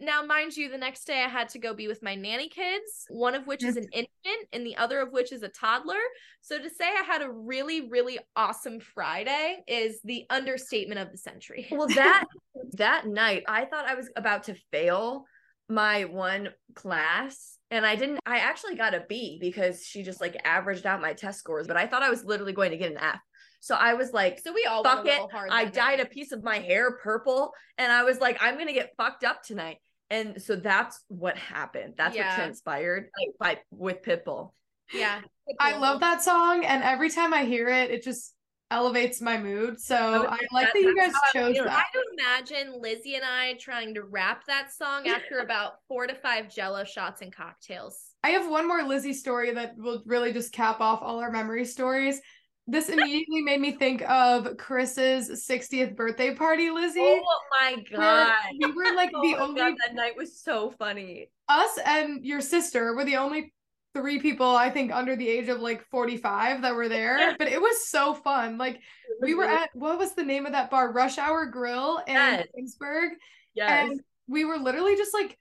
[0.00, 3.06] now, mind you, the next day I had to go be with my nanny kids,
[3.08, 5.94] one of which is an infant and the other of which is a toddler.
[6.40, 11.18] So to say I had a really, really awesome Friday is the understatement of the
[11.18, 11.68] century.
[11.70, 12.24] well, that
[12.72, 15.24] that night, I thought I was about to fail
[15.68, 20.40] my one class and I didn't I actually got a B because she just like
[20.44, 22.98] averaged out my test scores, but I thought I was literally going to get an
[22.98, 23.20] F.
[23.66, 25.20] So I was like, so we all fuck it.
[25.50, 28.92] I dyed a piece of my hair purple and I was like, I'm gonna get
[28.96, 29.78] fucked up tonight.
[30.08, 31.94] And so that's what happened.
[31.96, 32.28] That's yeah.
[32.28, 34.52] what transpired like, by with Pitbull.
[34.94, 35.20] Yeah.
[35.58, 36.64] I love that song.
[36.64, 38.36] And every time I hear it, it just
[38.70, 39.80] elevates my mood.
[39.80, 41.68] So oh, I like that you guys chose that.
[41.68, 46.14] I would imagine Lizzie and I trying to rap that song after about four to
[46.14, 47.98] five jello shots and cocktails.
[48.22, 51.64] I have one more Lizzie story that will really just cap off all our memory
[51.64, 52.20] stories.
[52.68, 57.00] This immediately made me think of Chris's 60th birthday party, Lizzie.
[57.00, 57.22] Oh
[57.60, 58.34] my god.
[58.58, 61.30] We were like oh the only god, that night was so funny.
[61.48, 63.52] Us and your sister were the only
[63.94, 67.60] three people I think under the age of like 45 that were there, but it
[67.60, 68.58] was so fun.
[68.58, 68.80] Like
[69.22, 70.92] we were at what was the name of that bar?
[70.92, 72.46] Rush Hour Grill in yes.
[72.54, 73.12] Pittsburgh.
[73.54, 73.90] Yes.
[73.90, 75.38] And we were literally just like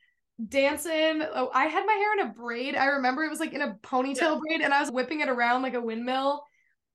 [0.47, 1.23] dancing.
[1.33, 2.75] Oh, I had my hair in a braid.
[2.75, 5.63] I remember it was like in a ponytail braid and I was whipping it around
[5.63, 6.43] like a windmill.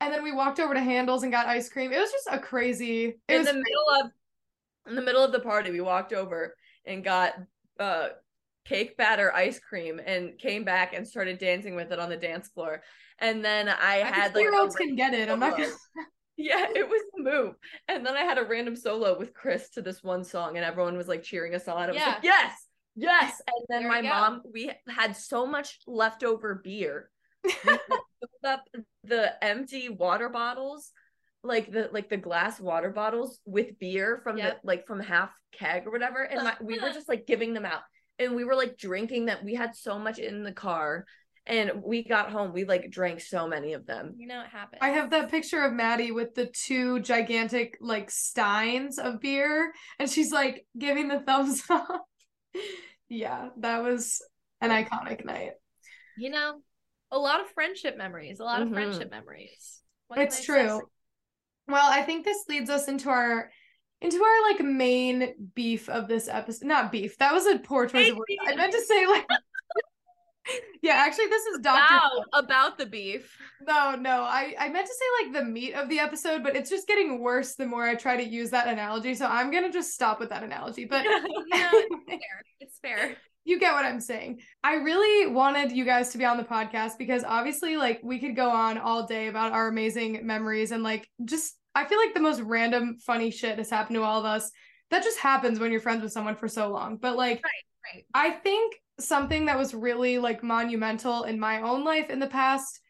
[0.00, 1.92] And then we walked over to Handel's and got ice cream.
[1.92, 3.04] It was just a crazy.
[3.28, 3.58] in the crazy.
[3.58, 4.10] middle of
[4.88, 7.34] in the middle of the party, we walked over and got
[7.78, 8.08] uh
[8.64, 12.48] cake batter ice cream and came back and started dancing with it on the dance
[12.48, 12.82] floor.
[13.18, 15.28] And then I, I had like olds can get it.
[15.28, 15.68] I'm not gonna
[16.36, 17.54] Yeah, it was the move.
[17.86, 20.96] And then I had a random solo with Chris to this one song, and everyone
[20.96, 21.82] was like cheering us on.
[21.82, 22.06] I was yeah.
[22.06, 22.54] like, yes,
[22.96, 23.42] yes.
[23.46, 27.10] And then there my mom, we had so much leftover beer.
[27.44, 28.64] We filled up
[29.05, 30.92] the empty water bottles
[31.42, 34.61] like the like the glass water bottles with beer from yep.
[34.61, 36.22] the like from half keg or whatever.
[36.22, 37.83] And my, we were just like giving them out.
[38.18, 41.07] And we were like drinking that we had so much in the car.
[41.46, 42.53] And we got home.
[42.53, 44.14] We like drank so many of them.
[44.16, 48.11] You know it happened i have that picture of maddie with the two gigantic like
[48.11, 49.72] steins of beer.
[49.98, 52.05] And she's like giving the thumbs up.
[53.09, 54.22] Yeah that was
[54.61, 55.53] an iconic night.
[56.18, 56.61] You know
[57.12, 58.75] a lot of friendship memories a lot of mm-hmm.
[58.75, 60.81] friendship memories what it's true
[61.68, 63.51] well i think this leads us into our
[64.01, 66.66] into our like main beef of this episode.
[66.66, 67.18] Not beef.
[67.18, 68.31] That was a poor choice of words.
[68.46, 69.27] I meant to say like
[70.83, 71.94] Yeah, actually this is Dr.
[71.94, 73.37] Wow, about the beef.
[73.66, 74.23] No, no.
[74.23, 77.20] I I meant to say like the meat of the episode, but it's just getting
[77.20, 79.14] worse the more I try to use that analogy.
[79.14, 80.87] So I'm going to just stop with that analogy.
[80.87, 81.05] But
[81.53, 82.42] yeah, it's fair.
[82.61, 83.16] It's fair.
[83.44, 84.40] You get what I'm saying.
[84.62, 88.37] I really wanted you guys to be on the podcast because obviously like we could
[88.37, 92.20] go on all day about our amazing memories and like just I feel like the
[92.20, 94.50] most random funny shit has happened to all of us.
[94.90, 96.96] That just happens when you're friends with someone for so long.
[96.96, 98.05] But like right, right.
[98.12, 102.81] I think something that was really like monumental in my own life in the past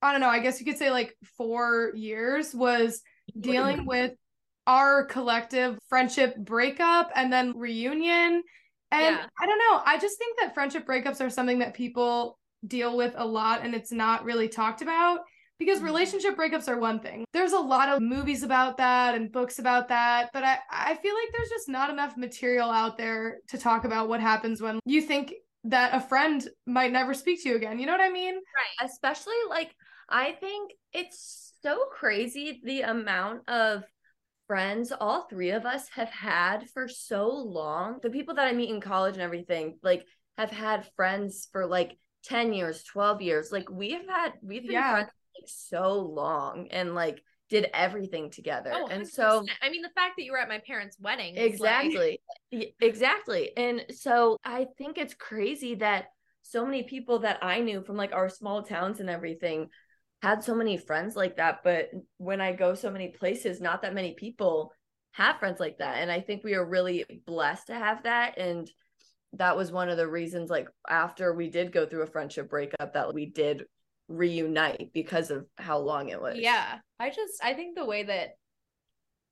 [0.00, 3.02] I don't know, I guess you could say like 4 years was
[3.38, 4.12] dealing with
[4.66, 8.42] our collective friendship breakup and then reunion.
[8.90, 9.26] And yeah.
[9.38, 13.14] I don't know, I just think that friendship breakups are something that people deal with
[13.16, 15.20] a lot and it's not really talked about
[15.58, 15.86] because mm-hmm.
[15.86, 17.24] relationship breakups are one thing.
[17.32, 21.14] There's a lot of movies about that and books about that, but I, I feel
[21.14, 25.02] like there's just not enough material out there to talk about what happens when you
[25.02, 27.78] think that a friend might never speak to you again.
[27.78, 28.34] You know what I mean?
[28.34, 28.88] Right.
[28.88, 29.74] Especially like
[30.08, 33.84] I think it's so crazy the amount of
[34.48, 38.00] friends all three of us have had for so long.
[38.02, 40.04] The people that I meet in college and everything, like
[40.36, 43.52] have had friends for like 10 years, 12 years.
[43.52, 44.92] Like we have had we've been yeah.
[44.92, 48.72] friends like so long and like did everything together.
[48.74, 51.36] Oh, and so I mean the fact that you were at my parents' wedding.
[51.36, 52.20] Exactly.
[52.50, 52.74] Like...
[52.80, 53.56] exactly.
[53.56, 56.06] And so I think it's crazy that
[56.42, 59.68] so many people that I knew from like our small towns and everything
[60.22, 63.94] had so many friends like that, but when I go so many places, not that
[63.94, 64.72] many people
[65.12, 65.98] have friends like that.
[65.98, 68.70] And I think we are really blessed to have that and
[69.34, 72.94] that was one of the reasons like after we did go through a friendship breakup
[72.94, 73.64] that we did
[74.08, 76.38] reunite because of how long it was.
[76.38, 76.78] Yeah.
[76.98, 78.30] I just I think the way that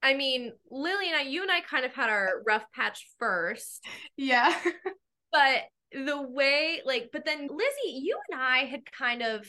[0.03, 3.85] I mean, Lily and I, you and I kind of had our rough patch first.
[4.17, 4.55] Yeah.
[5.33, 9.47] but the way like but then Lizzie, you and I had kind of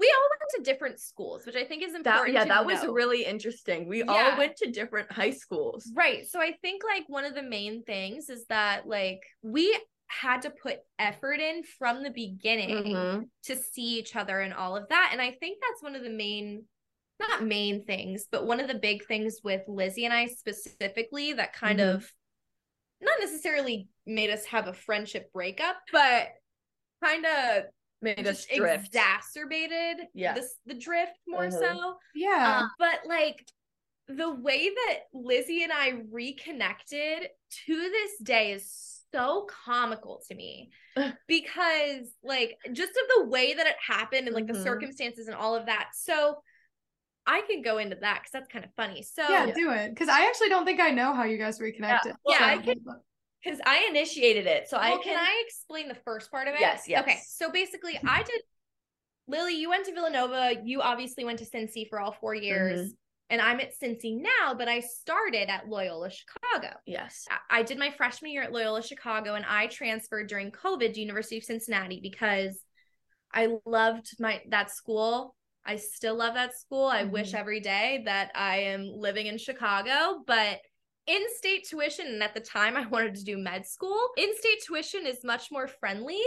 [0.00, 2.34] we all went to different schools, which I think is important.
[2.34, 2.74] That, yeah, that know.
[2.74, 3.86] was really interesting.
[3.86, 4.30] We yeah.
[4.32, 5.92] all went to different high schools.
[5.94, 6.26] Right.
[6.26, 10.50] So I think like one of the main things is that like we had to
[10.50, 13.22] put effort in from the beginning mm-hmm.
[13.44, 15.10] to see each other and all of that.
[15.12, 16.64] And I think that's one of the main,
[17.20, 21.52] not main things, but one of the big things with Lizzie and I specifically that
[21.52, 21.96] kind mm-hmm.
[21.96, 22.10] of
[23.02, 26.28] not necessarily made us have a friendship breakup, but
[27.04, 27.64] kind of
[28.02, 28.86] made us drift.
[28.86, 30.34] exacerbated yeah.
[30.34, 31.58] the, the drift more mm-hmm.
[31.58, 31.94] so.
[32.14, 32.62] Yeah.
[32.62, 33.46] Uh, but like
[34.08, 37.28] the way that Lizzie and I reconnected
[37.66, 40.70] to this day is so comical to me
[41.26, 44.54] because like just of the way that it happened and like mm-hmm.
[44.54, 45.90] the circumstances and all of that.
[45.94, 46.36] So
[47.26, 49.02] I can go into that because that's kind of funny.
[49.02, 52.12] So yeah, do it because I actually don't think I know how you guys reconnected.
[52.12, 52.44] Yeah, well, so.
[52.44, 52.76] I can
[53.42, 54.68] because I initiated it.
[54.68, 55.14] So well, I can.
[55.14, 56.60] Can I explain the first part of it?
[56.60, 56.84] Yes.
[56.86, 57.02] Yes.
[57.02, 57.18] Okay.
[57.26, 58.40] So basically, I did.
[59.26, 60.54] Lily, you went to Villanova.
[60.64, 62.80] You obviously went to Cincy for all four years.
[62.80, 62.90] Mm-hmm.
[63.30, 66.74] And I'm at Cincy now, but I started at Loyola Chicago.
[66.84, 67.26] Yes.
[67.48, 71.38] I did my freshman year at Loyola Chicago and I transferred during COVID to University
[71.38, 72.60] of Cincinnati because
[73.32, 75.36] I loved my that school.
[75.64, 76.86] I still love that school.
[76.86, 77.12] I mm-hmm.
[77.12, 80.58] wish every day that I am living in Chicago, but
[81.10, 84.10] in-state tuition and at the time I wanted to do med school.
[84.16, 86.20] In-state tuition is much more friendly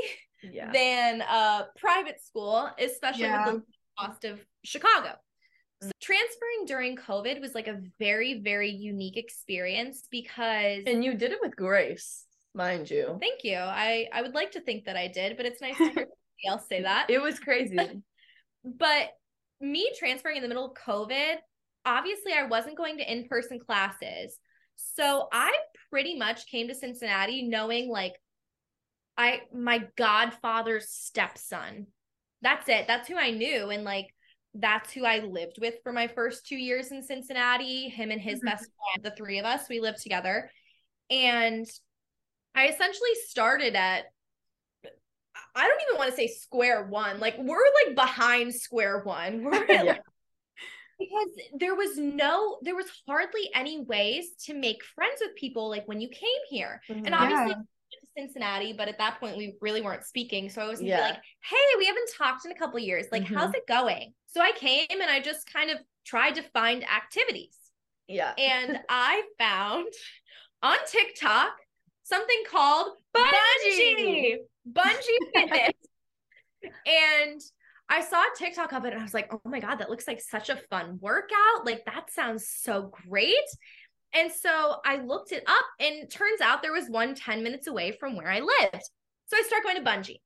[0.44, 0.72] yeah.
[0.72, 3.52] than a private school, especially yeah.
[3.52, 3.64] with the
[3.98, 5.14] cost of Chicago.
[5.82, 11.32] So transferring during COVID was like a very, very unique experience because And you did
[11.32, 13.18] it with grace, mind you.
[13.20, 13.58] Thank you.
[13.58, 16.48] I I would like to think that I did, but it's nice to hear somebody
[16.48, 17.10] else say that.
[17.10, 17.78] It was crazy.
[18.64, 19.10] but
[19.60, 21.36] me transferring in the middle of COVID,
[21.86, 24.38] obviously I wasn't going to in-person classes.
[24.76, 25.56] So I
[25.90, 28.14] pretty much came to Cincinnati knowing like
[29.18, 31.88] I my godfather's stepson.
[32.42, 32.88] That's it.
[32.88, 34.08] That's who I knew and like
[34.56, 37.90] that's who I lived with for my first two years in Cincinnati.
[37.90, 38.48] Him and his mm-hmm.
[38.48, 40.52] best friend, the three of us, we lived together.
[41.10, 41.66] And
[42.56, 44.06] I essentially started at,
[45.56, 47.20] I don't even want to say square one.
[47.20, 49.44] Like, we're like behind square one.
[49.44, 49.82] We're yeah.
[49.84, 50.02] like,
[51.00, 51.30] because
[51.60, 56.02] there was no, there was hardly any ways to make friends with people like when
[56.02, 56.82] you came here.
[56.90, 57.06] Mm-hmm.
[57.06, 57.62] And obviously, yeah.
[58.18, 60.50] Cincinnati, but at that point we really weren't speaking.
[60.50, 61.02] So I was yeah.
[61.02, 63.08] like, hey, we haven't talked in a couple years.
[63.12, 63.36] Like, mm-hmm.
[63.36, 64.14] how's it going?
[64.28, 67.58] So I came and I just kind of tried to find activities.
[68.08, 68.34] Yeah.
[68.38, 69.88] And I found
[70.62, 71.52] on TikTok
[72.04, 74.38] something called Bungee,
[74.72, 75.72] Bungee Fitness.
[76.86, 77.42] and
[77.94, 80.08] I saw a TikTok of it and I was like, oh my God, that looks
[80.08, 81.64] like such a fun workout.
[81.64, 83.36] Like, that sounds so great.
[84.16, 87.92] And so I looked it up and turns out there was one 10 minutes away
[87.92, 88.84] from where I lived.
[89.28, 90.22] So I start going to Bungee.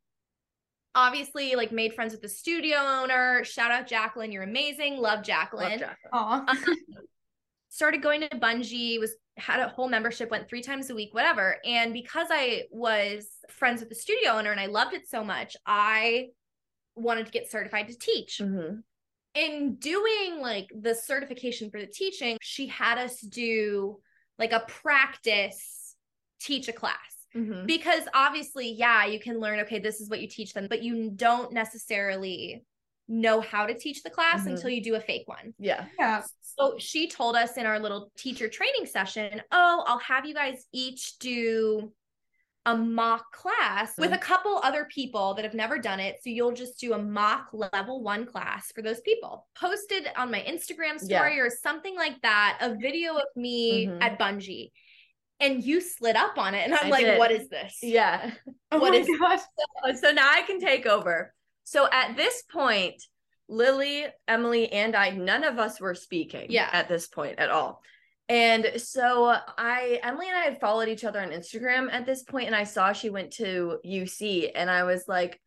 [0.95, 3.43] Obviously, like made friends with the studio owner.
[3.43, 4.32] Shout out Jacqueline.
[4.32, 4.97] You're amazing.
[4.97, 5.71] Love Jacqueline.
[5.71, 5.80] Love
[6.13, 6.47] Jacqueline.
[6.49, 6.75] Um,
[7.67, 11.58] started going to Bungee, was had a whole membership, went three times a week, whatever.
[11.65, 15.58] And because I was friends with the studio owner and I loved it so much,
[15.65, 16.30] I
[16.97, 18.39] wanted to get certified to teach.
[18.41, 18.79] Mm-hmm
[19.38, 23.99] in doing like the certification for the teaching, she had us do
[24.39, 25.95] like a practice
[26.39, 26.95] teach a class.
[27.36, 27.65] Mm-hmm.
[27.65, 31.12] Because obviously, yeah, you can learn, okay, this is what you teach them, but you
[31.12, 32.63] don't necessarily
[33.07, 34.55] know how to teach the class mm-hmm.
[34.55, 35.53] until you do a fake one.
[35.60, 35.86] Yeah.
[35.99, 36.23] Yeah.
[36.41, 40.65] So she told us in our little teacher training session, oh, I'll have you guys
[40.73, 41.91] each do
[42.67, 44.21] a mock class with a mm-hmm.
[44.21, 46.17] couple other people that have never done it.
[46.21, 49.47] So you'll just do a mock level one class for those people.
[49.56, 51.43] Posted on my Instagram story yeah.
[51.43, 54.01] or something like that, a video of me mm-hmm.
[54.01, 54.71] at Bungee.
[55.39, 56.65] And you slid up on it.
[56.65, 57.17] And I'm I like, did.
[57.17, 57.80] what is this?
[57.82, 58.32] Yeah.
[58.69, 59.39] Oh what is gosh.
[60.01, 61.34] So now I can take over.
[61.63, 63.01] So at this point,
[63.47, 66.67] Lily, Emily, and I, none of us were speaking yeah.
[66.73, 67.82] at this point at all.
[68.30, 72.48] And so I Emily and I had followed each other on Instagram at this point
[72.48, 75.40] and I saw she went to UC and I was like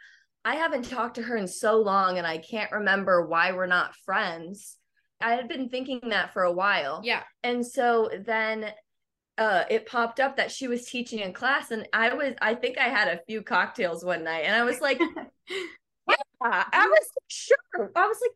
[0.44, 3.94] I haven't talked to her in so long and I can't remember why we're not
[4.06, 4.78] friends.
[5.20, 7.02] I had been thinking that for a while.
[7.04, 7.22] Yeah.
[7.42, 8.72] And so then
[9.36, 12.78] uh it popped up that she was teaching in class and I was I think
[12.78, 14.98] I had a few cocktails one night and I was like
[15.50, 17.90] yeah, I was sure.
[17.94, 18.30] I was like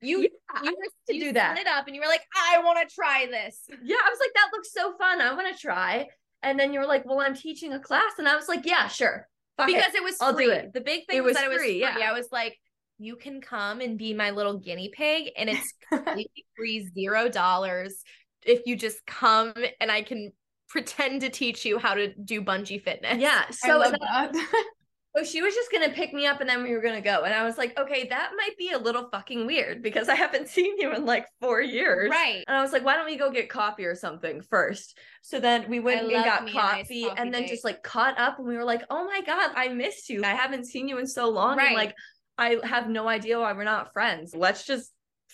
[0.00, 1.58] you yeah, you were to you do that.
[1.58, 3.62] It up and you were like, I want to try this.
[3.82, 5.20] Yeah, I was like, that looks so fun.
[5.20, 6.06] I want to try.
[6.42, 8.86] And then you were like, well, I'm teaching a class, and I was like, yeah,
[8.86, 9.26] sure.
[9.56, 9.96] because it.
[9.96, 10.26] it was free.
[10.26, 10.72] I'll do it.
[10.72, 11.80] The big thing it was, was that it was free.
[11.80, 12.56] Yeah, I was like,
[12.98, 18.02] you can come and be my little guinea pig, and it's completely free, zero dollars.
[18.44, 20.32] If you just come and I can
[20.68, 23.18] pretend to teach you how to do bungee fitness.
[23.18, 23.44] Yeah.
[23.50, 24.64] So that, that.
[25.18, 27.22] oh, she was just gonna pick me up and then we were gonna go.
[27.24, 30.48] And I was like, okay, that might be a little fucking weird because I haven't
[30.56, 32.10] seen you in like four years.
[32.10, 32.44] Right.
[32.46, 34.98] And I was like, why don't we go get coffee or something first?
[35.22, 38.18] So then we went I and got coffee, nice coffee, and then just like caught
[38.18, 40.22] up and we were like, oh my God, I missed you.
[40.24, 41.58] I haven't seen you in so long.
[41.58, 41.68] Right.
[41.68, 41.94] And like
[42.36, 44.34] I have no idea why we're not friends.
[44.34, 44.92] Let's just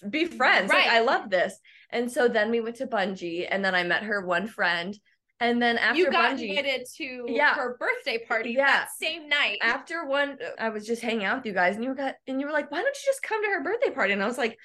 [0.08, 0.70] be friends.
[0.70, 0.86] Right.
[0.86, 1.58] Like I love this.
[1.90, 4.98] And so then we went to Bungee and then I met her one friend
[5.44, 7.54] and then after you got Bungee, invited to yeah.
[7.54, 8.66] her birthday party yeah.
[8.66, 9.58] that same night.
[9.62, 12.40] After one, I was just hanging out with you guys, and you were got, and
[12.40, 14.38] you were like, "Why don't you just come to her birthday party?" And I was
[14.38, 14.58] like,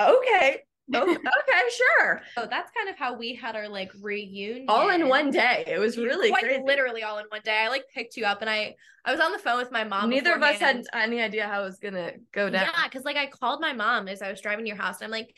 [0.00, 0.62] "Okay."
[0.94, 2.22] okay, sure.
[2.36, 4.66] So that's kind of how we had our like reunion.
[4.68, 5.64] All in one day.
[5.66, 6.62] It was really Quite crazy.
[6.64, 7.64] literally all in one day.
[7.64, 10.10] I like picked you up and I I was on the phone with my mom.
[10.10, 12.68] Neither of us had any idea how it was gonna go down.
[12.72, 15.06] Yeah, because like I called my mom as I was driving to your house and
[15.06, 15.34] I'm like,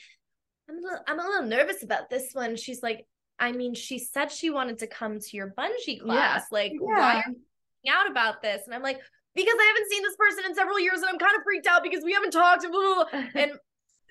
[0.68, 2.57] I'm a little, I'm a little nervous about this one.
[2.57, 3.07] She's like,
[3.39, 6.47] I mean, she said she wanted to come to your bungee class.
[6.51, 7.05] Like, why Yeah.
[7.05, 8.62] are you freaking out about this?
[8.66, 9.01] And I'm like,
[9.34, 11.82] because I haven't seen this person in several years and I'm kind of freaked out
[11.82, 13.22] because we haven't talked and blah, blah, blah.
[13.43, 13.53] And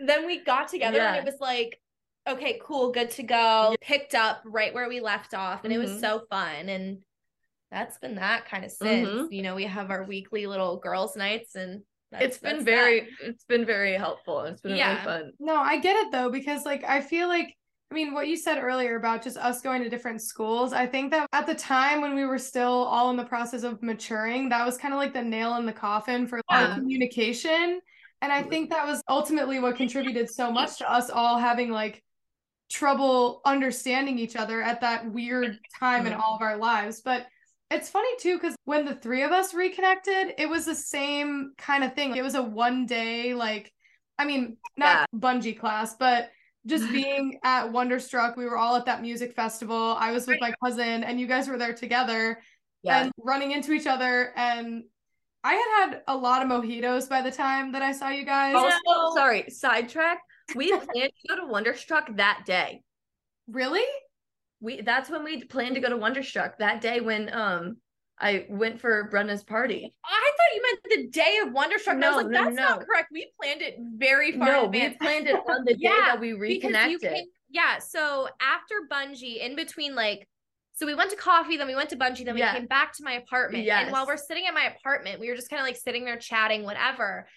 [0.07, 1.15] then we got together Yeah.
[1.15, 1.79] and it was like,
[2.27, 3.75] okay, cool, good to go.
[3.81, 5.99] Picked up right where we left off, and it was Mhm.
[6.01, 6.69] so fun.
[6.69, 7.03] And
[7.71, 9.07] that's been that kind of since.
[9.09, 9.31] Mhm.
[9.31, 13.09] You know, we have our weekly little girls' nights, and that's, it's been very that.
[13.29, 14.41] it's been very helpful.
[14.41, 14.91] It's been Yeah.
[14.93, 15.31] really fun.
[15.39, 17.55] No, I get it though, because like I feel like
[17.89, 21.11] I mean what you said earlier about just us going to different schools, I think
[21.11, 24.65] that at the time when we were still all in the process of maturing, that
[24.65, 26.67] was kind of like the nail in the coffin for Yeah.
[26.67, 27.79] our communication.
[28.21, 32.03] And I think that was ultimately what contributed so much to us all having like
[32.69, 36.99] trouble understanding each other at that weird time in all of our lives.
[36.99, 37.27] But
[37.71, 41.83] it's funny too, because when the three of us reconnected, it was the same kind
[41.85, 42.15] of thing.
[42.15, 43.71] It was a one day, like,
[44.17, 46.31] I mean, not bungee class, but
[46.67, 48.35] just being at Wonderstruck.
[48.37, 49.95] We were all at that music festival.
[49.97, 52.41] I was with my cousin, and you guys were there together
[52.83, 53.03] Yeah.
[53.03, 54.33] and running into each other.
[54.35, 54.83] And
[55.43, 58.55] I had had a lot of mojitos by the time that I saw you guys.
[58.55, 60.19] also, sorry, sidetrack.
[60.55, 62.81] We planned to go to Wonderstruck that day.
[63.47, 63.85] Really?
[64.59, 67.77] We that's when we planned to go to Wonderstruck that day when um
[68.19, 69.93] I went for Brenna's party.
[70.03, 71.95] I thought you meant the day of Wonderstruck.
[71.95, 72.63] and I was No, like, no, that's no.
[72.63, 73.09] not correct.
[73.11, 76.19] We planned it very far No, in we planned it on the day Yeah, that
[76.19, 77.25] we reconnected.
[77.49, 77.77] yeah.
[77.77, 80.27] So after Bungee, in between, like,
[80.73, 82.53] so we went to coffee, then we went to Bungee, then we Yeah.
[82.53, 83.67] came back to my apartment.
[83.67, 86.17] And while we're sitting at my apartment, we were just kind of like sitting there
[86.17, 87.27] chatting, whatever.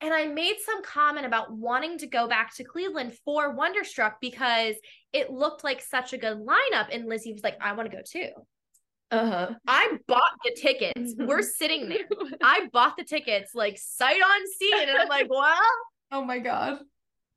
[0.00, 4.74] And I made some comment about wanting to go back to Cleveland for Wonderstruck because
[5.12, 6.88] it looked like such a good lineup.
[6.92, 8.28] And Lizzie was like, I want to go too.
[9.10, 9.50] Uh-huh.
[9.68, 11.14] I bought the tickets.
[11.16, 12.04] We're sitting there.
[12.42, 14.88] I bought the tickets, like sight on scene.
[14.88, 15.54] And I'm like, well,
[16.10, 16.78] Oh my god.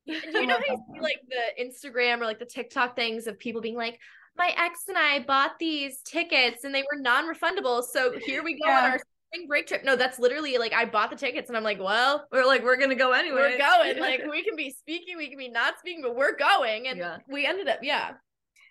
[0.05, 3.61] you know how you see like the Instagram or like the TikTok things of people
[3.61, 3.99] being like,
[4.37, 7.83] my ex and I bought these tickets and they were non-refundable.
[7.83, 8.77] So here we go Yeah.
[8.85, 8.99] on our
[9.33, 9.83] spring break trip.
[9.83, 12.77] No, that's literally like I bought the tickets and I'm like, well, We're like, we're
[12.77, 13.35] gonna go anyway.
[13.35, 13.97] we're going.
[13.99, 16.87] Like we can be speaking, we can be not speaking, but we're going.
[16.87, 17.17] And Yeah.
[17.27, 18.11] we ended up, yeah.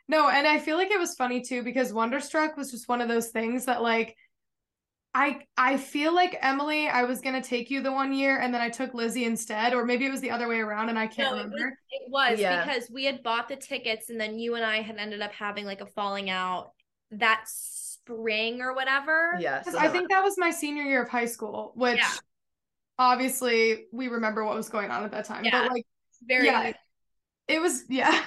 [0.08, 3.08] No, and I feel like it was funny too because Wonderstruck was just one of
[3.08, 4.16] those things that like
[5.14, 8.60] I I feel like Emily, I was gonna take you the one year and then
[8.60, 11.30] I took Lizzie instead, or maybe it was the other way around and I can't
[11.30, 11.78] No, it was- remember.
[11.90, 12.64] It was Yeah.
[12.64, 15.64] because we had bought the tickets and then you and I had ended up having
[15.64, 16.72] like a falling out
[17.12, 19.36] that spring or whatever.
[19.40, 19.62] Yeah.
[19.62, 22.10] So I think that was my senior year of high school, which Yeah.
[22.98, 25.44] obviously we remember what was going on at that time.
[25.44, 25.62] Yeah.
[25.62, 25.86] But like
[26.22, 26.72] Very yeah,
[27.48, 28.22] it was yeah.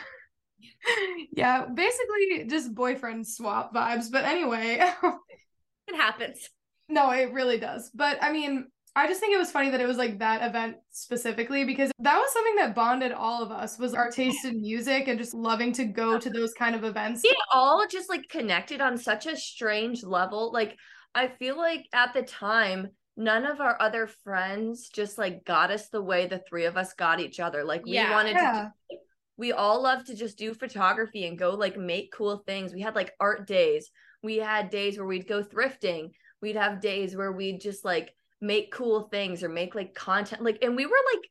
[1.32, 4.12] Yeah, basically just boyfriend swap vibes.
[4.12, 4.80] But anyway,
[5.88, 6.50] it happens.
[6.88, 7.92] No, it really does.
[7.94, 10.78] But I mean, I just think it was funny that it was like that event
[10.92, 15.08] specifically because that was something that bonded all of us was our taste in music
[15.08, 17.22] and just loving to go to those kind of events.
[17.24, 20.52] we all just like connected on such a strange level.
[20.52, 20.76] Like
[21.14, 25.90] I feel like at the time, none of our other friends just like got us
[25.90, 27.64] the way the three of us got each other.
[27.64, 28.12] Like we Yeah.
[28.12, 28.98] wanted to do,
[29.40, 32.74] we all love to just do photography and go like make cool things.
[32.74, 33.90] We had like art days.
[34.22, 36.12] We had days where we'd go thrifting.
[36.42, 40.60] We'd have days where we'd just like make cool things or make like content like
[40.62, 41.24] and we were like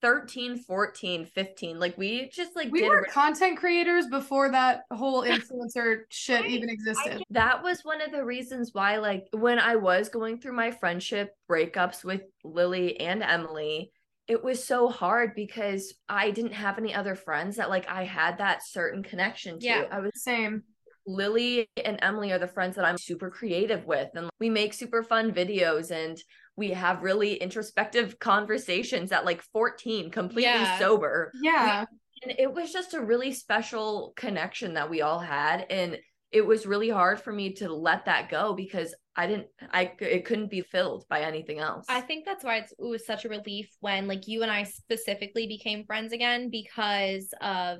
[0.00, 5.22] 13 14 15 like we just like We did were content creators before that whole
[5.22, 7.22] influencer shit even existed.
[7.30, 11.30] that was one of the reasons why like when i was going through my friendship
[11.48, 13.92] breakups with lily and emily
[14.28, 18.38] it was so hard because i didn't have any other friends that like i had
[18.38, 19.84] that certain connection to Yeah.
[19.90, 20.62] i was Same.
[21.06, 25.02] lily and emily are the friends that i'm super creative with and we make super
[25.02, 26.18] fun videos and
[26.56, 30.78] we have really introspective conversations at like 14 completely Yeah.
[30.78, 31.84] sober Yeah.
[32.22, 35.98] and it was just a really special connection that we all had and
[36.30, 40.24] it was really hard for me to let that go because i didn't i it
[40.24, 43.28] couldn't be filled by anything else I think that's why it's, it was such a
[43.28, 47.78] relief when like you and I specifically became friends again because of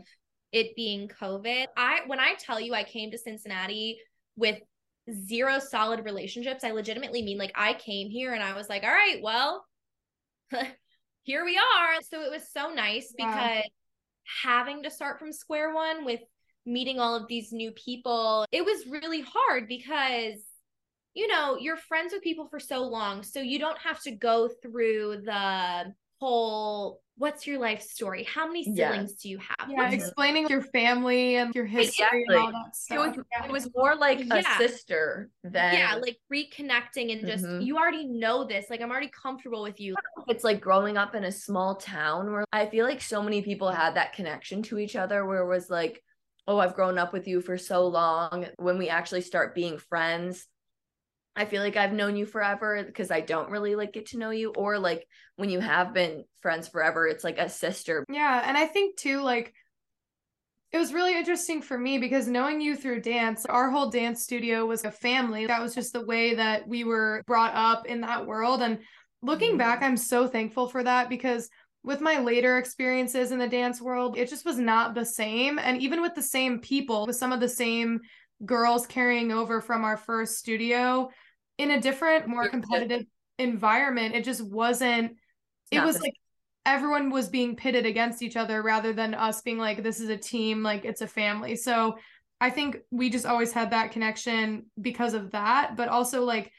[0.53, 1.67] it being COVID.
[1.77, 3.99] I when I tell you I came to Cincinnati
[4.37, 4.59] with
[5.11, 8.91] zero solid relationships, I legitimately mean like I came here and I was like, all
[8.91, 9.65] right, well,
[11.23, 12.03] here we are.
[12.11, 13.27] So it was so nice Yeah.
[13.27, 13.71] because
[14.45, 16.21] having to start from square one with
[16.67, 20.43] meeting all of these new people, it was really hard because
[21.15, 24.49] you know, you're friends with people for so long, so you don't have to go
[24.63, 28.25] through the whole what's your life story?
[28.25, 29.69] How many siblings do you have?
[29.69, 32.25] Yeah, what's explaining your family and your history exactly.
[32.29, 32.97] and all that stuff.
[32.97, 33.45] It was, yeah.
[33.45, 34.39] it was more like yeah.
[34.39, 37.61] a sister than yeah, like reconnecting and just mm-hmm.
[37.61, 38.67] you already know this.
[38.71, 39.95] Like I'm already comfortable with you.
[40.29, 43.71] It's like growing up in a small town where I feel like so many people
[43.71, 46.03] had that connection to each other where it was like,
[46.49, 48.47] oh, I've grown up with you for so long.
[48.57, 50.47] When we actually start being friends,
[51.35, 54.31] I feel like I've known you forever because I don't really like get to know
[54.31, 55.07] you or like
[55.37, 58.05] when you have been friends forever it's like a sister.
[58.11, 59.55] Yeah, and I think too like
[60.73, 64.65] it was really interesting for me because knowing you through dance, our whole dance studio
[64.65, 65.47] was a family.
[65.47, 68.79] That was just the way that we were brought up in that world and
[69.21, 69.85] looking back mm.
[69.85, 71.51] I'm so thankful for that because
[71.85, 75.81] with my later experiences in the dance world, it just was not the same and
[75.83, 78.01] even with the same people, with some of the same
[78.45, 81.11] girls carrying over from our first studio
[81.59, 83.05] in a different, more competitive
[83.39, 84.15] environment.
[84.15, 85.17] It just wasn't,
[85.71, 86.15] it was like
[86.65, 90.17] everyone was being pitted against each other rather than us being like, this is a
[90.17, 91.57] team, like it's a family.
[91.57, 91.97] So
[92.41, 95.77] I think we just always had that connection because of that.
[95.77, 96.53] But also, like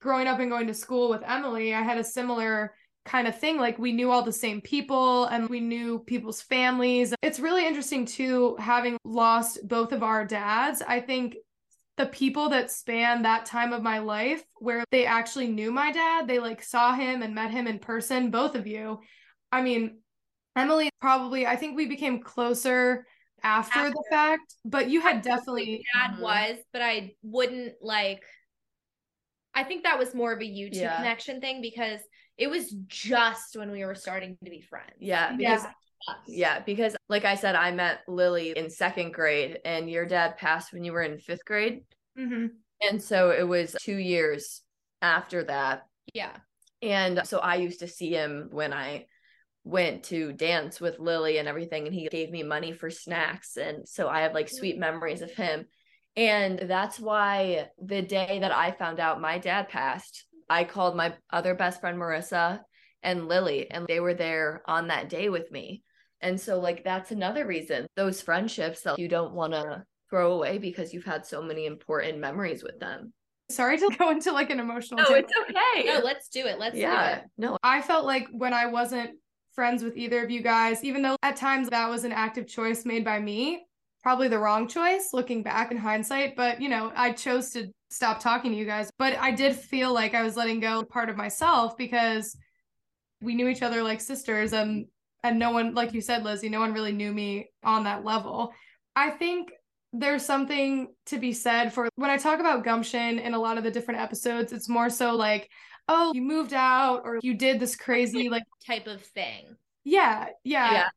[0.00, 2.74] growing up and going to school with Emily, I had a similar
[3.04, 3.58] kind of thing.
[3.58, 7.14] Like we knew all the same people and we knew people's families.
[7.22, 10.82] It's really interesting too, having lost both of our dads.
[10.86, 11.36] I think
[12.00, 16.26] the people that span that time of my life where they actually knew my dad,
[16.26, 19.00] they like saw him and met him in person, both of you.
[19.52, 19.98] I mean,
[20.56, 23.06] Emily probably, I think we became closer
[23.42, 23.90] after, after.
[23.90, 25.84] the fact, but you had definitely.
[25.94, 26.22] Dad mm-hmm.
[26.22, 28.22] was, but I wouldn't like.
[29.52, 30.96] I think that was more of a YouTube yeah.
[30.96, 32.00] connection thing because
[32.38, 34.94] it was just when we were starting to be friends.
[35.00, 35.72] Yeah, because yeah
[36.26, 40.72] yeah, because like I said, I met Lily in second grade, and your dad passed
[40.72, 41.82] when you were in fifth grade.
[42.18, 42.46] Mm-hmm.
[42.88, 44.62] And so it was two years
[45.02, 45.82] after that.
[46.14, 46.32] Yeah.
[46.82, 49.06] And so I used to see him when I
[49.64, 53.56] went to dance with Lily and everything, and he gave me money for snacks.
[53.56, 55.66] And so I have like sweet memories of him.
[56.16, 61.14] And that's why the day that I found out my dad passed, I called my
[61.30, 62.60] other best friend, Marissa,
[63.02, 65.82] and Lily, and they were there on that day with me.
[66.20, 70.58] And so, like, that's another reason those friendships that you don't want to throw away
[70.58, 73.12] because you've had so many important memories with them.
[73.50, 75.04] Sorry to go into like an emotional.
[75.08, 75.86] No, it's okay.
[75.86, 76.58] No, let's do it.
[76.58, 77.14] Let's yeah.
[77.14, 77.24] do it.
[77.38, 79.10] No, I felt like when I wasn't
[79.52, 82.84] friends with either of you guys, even though at times that was an active choice
[82.84, 83.66] made by me,
[84.02, 86.36] probably the wrong choice looking back in hindsight.
[86.36, 88.90] But, you know, I chose to stop talking to you guys.
[88.98, 92.36] But I did feel like I was letting go part of myself because
[93.20, 94.86] we knew each other like sisters and
[95.22, 98.52] and no one like you said lizzie no one really knew me on that level.
[98.96, 99.52] I think
[99.92, 103.64] there's something to be said for when i talk about gumption in a lot of
[103.64, 105.50] the different episodes it's more so like
[105.88, 109.56] oh you moved out or you did this crazy like type of thing.
[109.82, 110.88] Yeah yeah, yeah.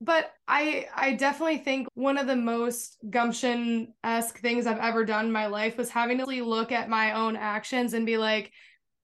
[0.00, 5.32] but i i definitely think one of the most gumption-esque things i've ever done in
[5.32, 8.50] my life was having to really look at my own actions and be like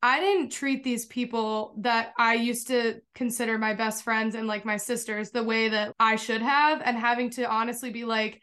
[0.03, 4.65] I didn't treat these people that I used to consider my best friends and like
[4.65, 8.41] my sisters the way that I should have, and having to honestly be like,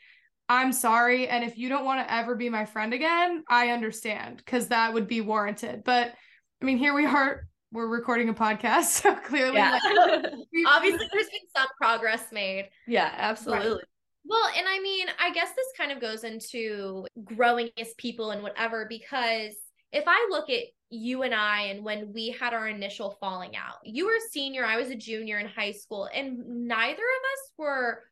[0.49, 1.27] I'm sorry.
[1.27, 4.93] And if you don't want to ever be my friend again, I understand because that
[4.93, 5.83] would be warranted.
[5.83, 6.13] But
[6.61, 7.47] I mean, here we are.
[7.71, 8.83] We're recording a podcast.
[9.01, 9.79] So clearly, yeah.
[9.83, 10.31] like,
[10.67, 12.69] obviously, there's been some progress made.
[12.87, 13.69] Yeah, absolutely.
[13.69, 13.83] Right.
[14.27, 18.41] Well, and I mean, I guess this kind of goes into growing as people and
[18.41, 19.55] whatever, because
[19.91, 20.63] if I look at
[20.95, 23.77] you and I and when we had our initial falling out.
[23.83, 27.51] You were a senior, I was a junior in high school, and neither of us
[27.57, 28.03] were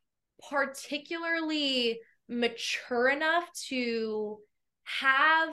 [0.50, 4.38] particularly mature enough to
[4.84, 5.50] have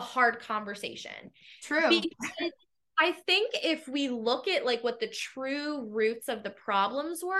[0.00, 1.30] a hard conversation.
[1.62, 1.88] True.
[1.88, 2.52] Because
[2.98, 7.34] I think if we look at like what the true roots of the problems were,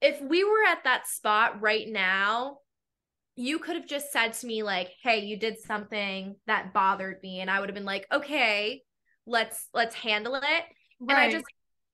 [0.00, 2.58] if we were at that spot right now,
[3.38, 7.40] you could have just said to me like hey you did something that bothered me
[7.40, 8.82] and i would have been like okay
[9.26, 10.64] let's let's handle it right.
[11.00, 11.44] and i just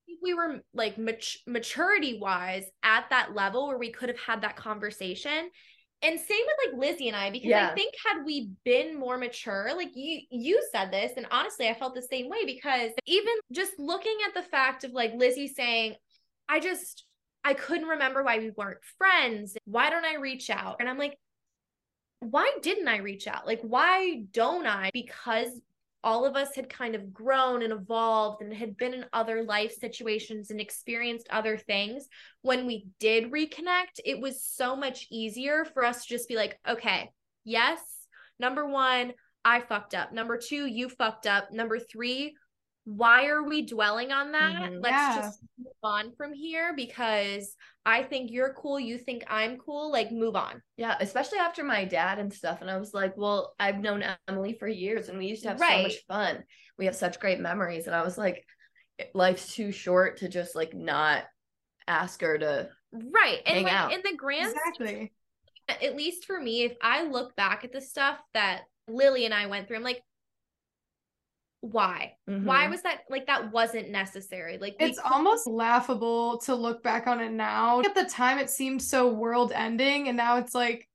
[0.07, 4.41] think we were like mat- maturity wise at that level where we could have had
[4.41, 5.51] that conversation
[6.03, 7.71] and same with like Lizzie and I because yeah.
[7.71, 11.75] I think had we been more mature like you you said this and honestly I
[11.75, 15.95] felt the same way because even just looking at the fact of like Lizzie saying
[16.47, 17.07] I just
[17.43, 21.17] I couldn't remember why we weren't friends why don't I reach out and I'm like
[22.31, 23.47] why didn't I reach out?
[23.47, 24.91] Like, why don't I?
[24.93, 25.49] Because
[26.03, 29.73] all of us had kind of grown and evolved and had been in other life
[29.73, 32.07] situations and experienced other things.
[32.43, 36.59] When we did reconnect, it was so much easier for us to just be like,
[36.69, 37.11] okay,
[37.45, 37.81] yes,
[38.39, 39.15] number one,
[39.47, 40.13] I fucked up.
[40.13, 41.53] Number two, you fucked up.
[41.53, 42.37] Number three,
[42.85, 44.53] why are we dwelling on that?
[44.53, 44.81] Mm-hmm.
[44.81, 45.17] Let's yeah.
[45.17, 47.57] just move on from here because
[47.87, 50.63] I think you're cool, you think I'm cool, like move on.
[50.77, 52.61] Yeah, especially after my dad and stuff.
[52.61, 55.61] And I was like, well, I've known Emily for years and we used to have
[55.61, 55.79] right.
[55.79, 56.45] so much fun.
[56.79, 57.87] We have such great memories.
[57.87, 58.45] And I was like,
[59.15, 61.25] life's too short to just like not
[61.87, 63.93] ask her to right and like out.
[63.93, 65.13] in the grand exactly
[65.69, 69.47] at least for me if i look back at the stuff that lily and i
[69.47, 70.03] went through i'm like
[71.71, 72.15] why?
[72.29, 72.45] Mm-hmm.
[72.45, 74.59] why was that like that wasn't necessary?
[74.59, 77.81] Like it's almost laughable to look back on it now.
[77.81, 80.89] At the time it seemed so world ending and now it's like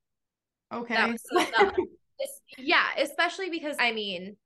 [0.72, 1.14] okay.
[2.58, 4.36] Yeah especially because i mean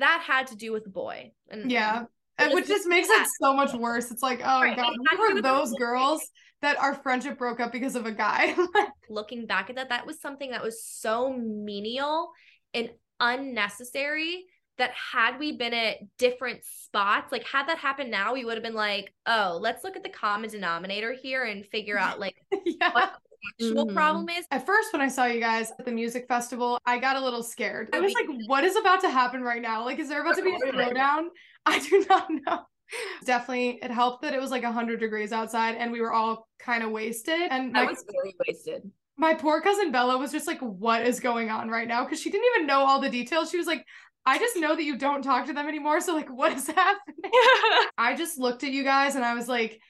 [0.00, 2.04] that had to do with the boy and yeah.
[2.38, 3.26] and which just makes that.
[3.26, 4.10] it so much worse.
[4.10, 4.76] It's like oh right.
[4.76, 6.26] god who were those girls
[6.62, 8.56] that our friendship broke up because of a guy?
[9.10, 12.30] Looking back at that that was something that was so menial
[12.74, 14.46] and unnecessary
[14.80, 18.62] that had we been at different spots, like had that happened now, we would have
[18.62, 22.90] been like, oh, let's look at the common denominator here and figure out like yeah.
[22.92, 23.94] what the actual mm-hmm.
[23.94, 24.46] problem is.
[24.50, 27.42] At first, when I saw you guys at the music festival, I got a little
[27.42, 27.90] scared.
[27.92, 29.84] I was like, what is about to happen right now?
[29.84, 31.24] Like, is there about to be a throwdown?
[31.66, 32.60] I do not know.
[33.26, 36.82] Definitely, it helped that it was like 100 degrees outside and we were all kind
[36.82, 37.38] of wasted.
[37.50, 41.50] And I was very wasted my poor cousin Bella was just like, what is going
[41.50, 42.04] on right now?
[42.04, 43.50] Because she didn't even know all the details.
[43.50, 43.84] She was like,
[44.26, 46.00] I just know that you don't talk to them anymore.
[46.00, 47.16] So, like, what is happening?
[47.98, 49.80] I just looked at you guys and I was like,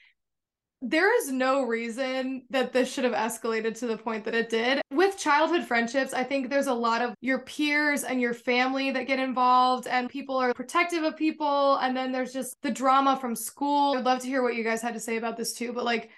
[0.83, 4.81] there is no reason that this should have escalated to the point that it did.
[4.91, 9.05] With childhood friendships, I think there's a lot of your peers and your family that
[9.05, 11.75] get involved, and people are protective of people.
[11.75, 13.95] And then there's just the drama from school.
[13.95, 15.71] I'd love to hear what you guys had to say about this too.
[15.71, 16.09] But, like,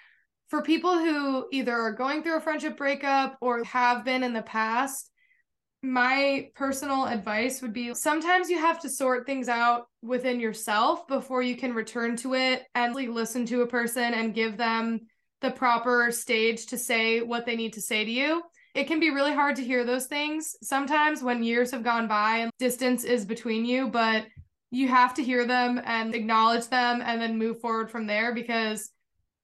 [0.48, 4.42] for people who either are going through a friendship breakup or have been in the
[4.42, 5.10] past,
[5.84, 11.42] my personal advice would be sometimes you have to sort things out within yourself before
[11.42, 15.00] you can return to it and like, listen to a person and give them
[15.42, 18.42] the proper stage to say what they need to say to you.
[18.74, 22.38] It can be really hard to hear those things sometimes when years have gone by
[22.38, 24.24] and distance is between you, but
[24.70, 28.90] you have to hear them and acknowledge them and then move forward from there because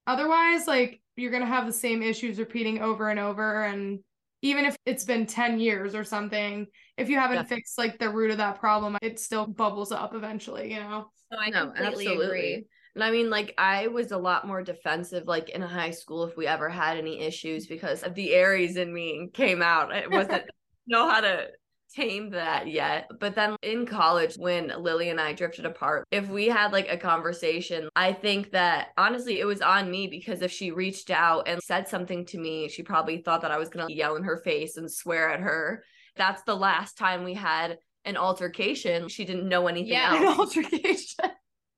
[0.07, 3.99] otherwise, like, you're going to have the same issues repeating over and over and
[4.41, 6.67] even if it's been 10 years or something
[6.97, 7.43] if you haven't yeah.
[7.43, 11.37] fixed like the root of that problem it still bubbles up eventually you know no,
[11.39, 12.25] I no, completely absolutely.
[12.25, 16.25] agree and I mean, like, I was a lot more defensive, like in high school,
[16.25, 19.95] if we ever had any issues, because the Aries in me came out.
[19.95, 20.43] It wasn't
[20.87, 21.47] know how to
[21.93, 23.09] tamed that yet.
[23.19, 26.97] But then in college, when Lily and I drifted apart, if we had like a
[26.97, 31.61] conversation, I think that honestly, it was on me because if she reached out and
[31.61, 34.37] said something to me, she probably thought that I was going to yell in her
[34.37, 35.83] face and swear at her.
[36.15, 39.07] That's the last time we had an altercation.
[39.07, 40.55] She didn't know anything yeah, else.
[40.55, 41.31] An altercation.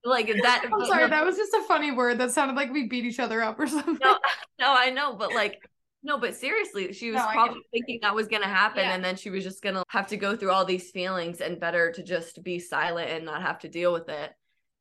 [0.05, 0.65] Like that.
[0.71, 3.41] I'm sorry, that was just a funny word that sounded like we beat each other
[3.41, 3.97] up or something.
[4.03, 4.17] No,
[4.59, 5.59] no, I know, but like
[6.03, 8.83] no, but seriously, she was no, probably thinking that was going to happen.
[8.83, 8.93] Yeah.
[8.93, 11.59] And then she was just going to have to go through all these feelings and
[11.59, 14.31] better to just be silent and not have to deal with it.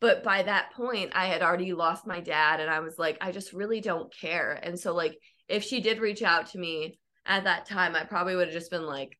[0.00, 2.58] But by that point, I had already lost my dad.
[2.58, 4.58] And I was like, I just really don't care.
[4.60, 5.16] And so, like,
[5.48, 8.72] if she did reach out to me at that time, I probably would have just
[8.72, 9.16] been like,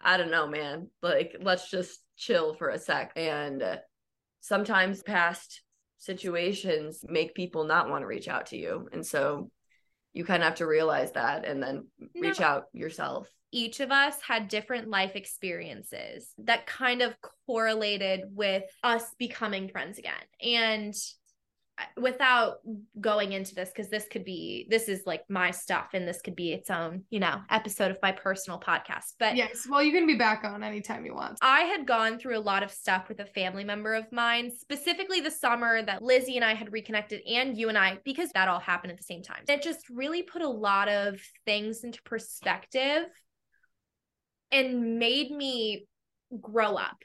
[0.00, 0.88] I don't know, man.
[1.00, 3.12] Like, let's just chill for a sec.
[3.14, 3.76] And uh,
[4.40, 5.62] sometimes past
[5.98, 8.88] situations make people not want to reach out to you.
[8.92, 9.50] And so
[10.16, 11.86] you kind of have to realize that and then
[12.18, 12.46] reach no.
[12.46, 13.28] out yourself.
[13.52, 17.14] Each of us had different life experiences that kind of
[17.46, 20.14] correlated with us becoming friends again.
[20.42, 20.94] And
[21.96, 22.58] without
[23.00, 26.34] going into this because this could be this is like my stuff and this could
[26.34, 30.06] be its own you know episode of my personal podcast but yes well you can
[30.06, 31.38] be back on anytime you want.
[31.42, 35.20] I had gone through a lot of stuff with a family member of mine specifically
[35.20, 38.60] the summer that lizzie and i had reconnected and you and i because that all
[38.60, 39.42] happened at the same time.
[39.48, 43.04] It just really put a lot of things into perspective
[44.52, 45.86] and made me
[46.40, 46.98] grow up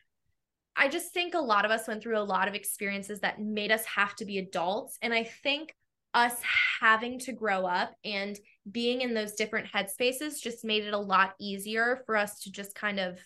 [0.76, 3.72] I just think a lot of us went through a lot of experiences that made
[3.72, 4.98] us have to be adults.
[5.02, 5.76] And I think
[6.14, 6.36] us
[6.80, 8.38] having to grow up and
[8.70, 12.76] being in those different headspaces just made it a lot easier for us to just
[12.76, 13.20] kind of,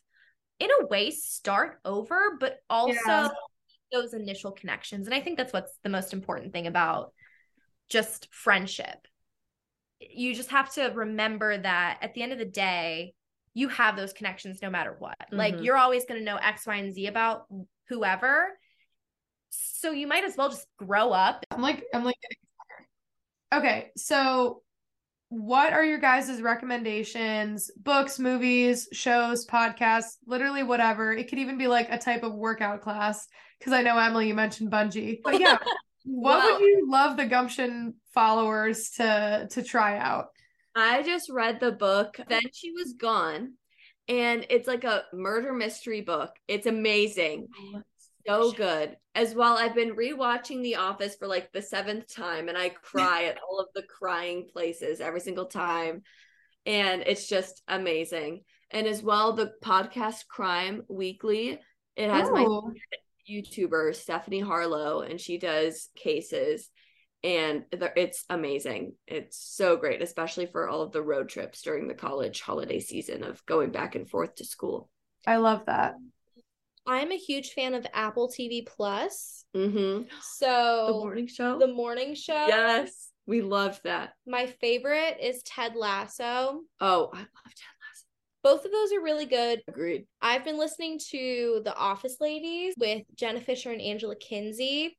[0.59, 3.29] in a way, start over, but also yeah.
[3.91, 5.07] those initial connections.
[5.07, 7.13] And I think that's what's the most important thing about
[7.89, 9.07] just friendship.
[9.99, 13.13] You just have to remember that at the end of the day,
[13.55, 15.17] you have those connections no matter what.
[15.19, 15.37] Mm-hmm.
[15.37, 17.45] Like you're always going to know X, Y, and Z about
[17.87, 18.49] whoever.
[19.49, 21.43] So you might as well just grow up.
[21.49, 22.17] I'm like, I'm like,
[23.53, 23.91] okay.
[23.95, 24.61] So
[25.29, 27.71] what are your guys' recommendations?
[27.77, 31.13] Books, movies, shows, podcasts, literally whatever.
[31.13, 33.25] It could even be like a type of workout class.
[33.57, 35.19] Because I know Emily, you mentioned bungee.
[35.23, 35.57] But yeah,
[36.03, 40.27] what well, would you love the gumption followers to to try out?
[40.75, 42.17] I just read the book.
[42.27, 43.53] Then she was gone.
[44.07, 46.31] And it's like a murder mystery book.
[46.47, 47.47] It's amazing.
[47.73, 47.81] Oh,
[48.27, 48.97] so good.
[49.15, 53.25] As well, I've been rewatching The Office for like the seventh time, and I cry
[53.25, 56.01] at all of the crying places every single time.
[56.65, 58.41] And it's just amazing.
[58.71, 61.59] And as well, the podcast Crime Weekly,
[61.95, 62.73] it has my oh.
[63.29, 66.69] YouTuber, Stephanie Harlowe, and she does cases
[67.25, 68.93] and it's amazing.
[69.07, 73.23] It's so great, especially for all of the road trips during the college holiday season
[73.23, 74.89] of going back and forth to school.
[75.25, 75.95] I love that.
[76.85, 79.43] I'm a huge fan of Apple TV Plus.
[79.55, 80.03] Mm-hmm.
[80.21, 81.57] So the morning show.
[81.57, 82.45] The morning show.
[82.47, 84.11] Yes, we love that.
[84.27, 86.61] My favorite is Ted Lasso.
[86.79, 88.05] Oh, I love Ted Lasso.
[88.43, 89.63] Both of those are really good.
[89.67, 90.05] Agreed.
[90.21, 94.95] I've been listening to The Office Ladies with Jenna Fischer and Angela Kinsey.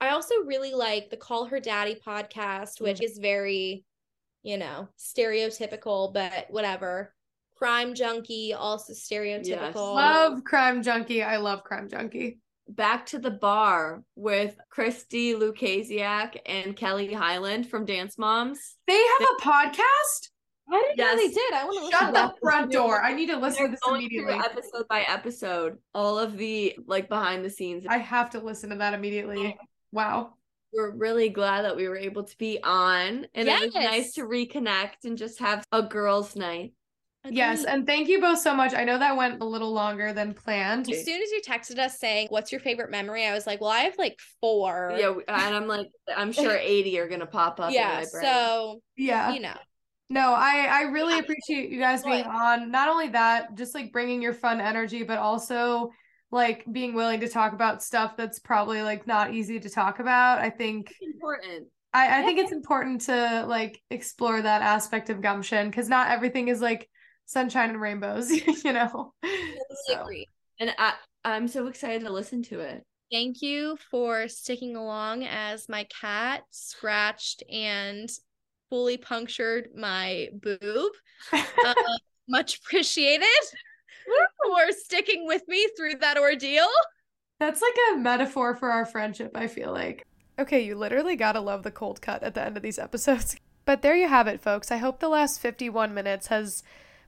[0.00, 3.04] I also really like the Call Her Daddy podcast, which mm-hmm.
[3.04, 3.84] is very,
[4.42, 7.14] you know, stereotypical, but whatever.
[7.54, 9.46] Crime Junkie, also stereotypical.
[9.46, 9.74] Yes.
[9.76, 11.22] Love Crime Junkie.
[11.22, 12.38] I love Crime Junkie.
[12.68, 18.76] Back to the Barre with Christi Lukasiak and Kelly Hyland from Dance Moms.
[18.86, 20.30] They have a podcast?
[20.72, 21.16] I didn't yes.
[21.16, 21.52] know they did.
[21.52, 23.02] I want to shut the front door.
[23.02, 24.34] I need to listen They're to this immediately.
[24.34, 27.84] Episode by episode, all of the like behind the scenes.
[27.88, 29.58] I have to listen to that immediately.
[29.92, 30.34] Wow.
[30.72, 33.26] We're really glad that we were able to be on.
[33.34, 33.62] And yes.
[33.62, 36.72] it was nice to reconnect and just have a girls' night.
[37.22, 37.36] Agreed.
[37.36, 38.72] Yes, and thank you both so much.
[38.72, 40.90] I know that went a little longer than planned.
[40.90, 43.68] As soon as you texted us saying, "What's your favorite memory?" I was like, "Well,
[43.68, 44.96] I have like four.
[44.98, 47.72] Yeah, and I'm like, I'm sure eighty are gonna pop up.
[47.72, 49.56] Yeah, so yeah, you know.
[50.08, 52.70] No, I I really appreciate you guys being on.
[52.70, 55.90] Not only that, just like bringing your fun energy, but also
[56.30, 60.38] like being willing to talk about stuff that's probably like not easy to talk about.
[60.38, 61.68] I think important.
[61.92, 62.24] I, I yeah.
[62.24, 66.88] think it's important to like explore that aspect of gumption because not everything is like
[67.26, 68.30] sunshine and rainbows,
[68.64, 69.12] you know.
[69.86, 70.02] So.
[70.02, 70.26] Agree.
[70.60, 72.84] And I I'm so excited to listen to it.
[73.10, 78.08] Thank you for sticking along as my cat scratched and
[78.68, 80.92] fully punctured my boob.
[81.32, 81.74] uh,
[82.28, 83.26] much appreciated
[84.06, 86.68] for sticking with me through that ordeal.
[87.38, 90.06] That's like a metaphor for our friendship, I feel like.
[90.38, 93.36] Okay, you literally gotta love the cold cut at the end of these episodes.
[93.66, 94.72] But there you have it, folks.
[94.72, 96.64] I hope the last 51 minutes has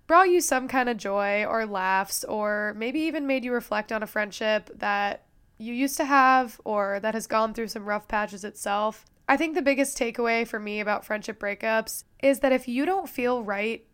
[0.06, 4.02] brought you some kind of joy or laughs, or maybe even made you reflect on
[4.02, 5.24] a friendship that
[5.58, 9.06] you used to have or that has gone through some rough patches itself.
[9.28, 13.08] I think the biggest takeaway for me about friendship breakups is that if you don't
[13.08, 13.86] feel right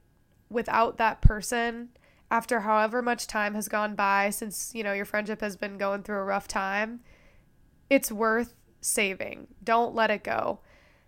[0.51, 1.91] without that person,
[2.31, 6.03] after however much time has gone by since, you know, your friendship has been going
[6.03, 7.01] through a rough time,
[7.89, 9.49] it's worth saving.
[9.63, 10.61] Don't let it go.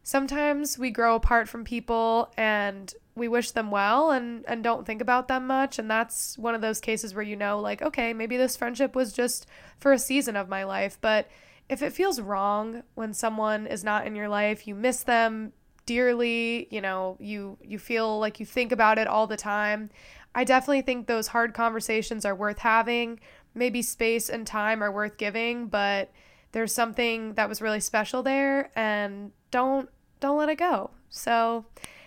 [0.03, 5.03] Sometimes we grow apart from people and we wish them well and and don't think
[5.03, 8.37] about them much and that's one of those cases where you know like okay, maybe
[8.37, 9.47] this friendship was just
[9.79, 11.29] for a season of my life, but
[11.69, 15.53] if it feels wrong when someone is not in your life, you miss them
[15.87, 19.91] dearly, you know, you you feel like you think about it all the time.
[20.35, 23.21] I definitely think those hard conversations are worth having.
[23.55, 26.13] Maybe space and time are worth giving, but
[26.53, 29.89] there's something that was really special there and don't
[30.21, 30.91] don't let it go.
[31.09, 31.65] So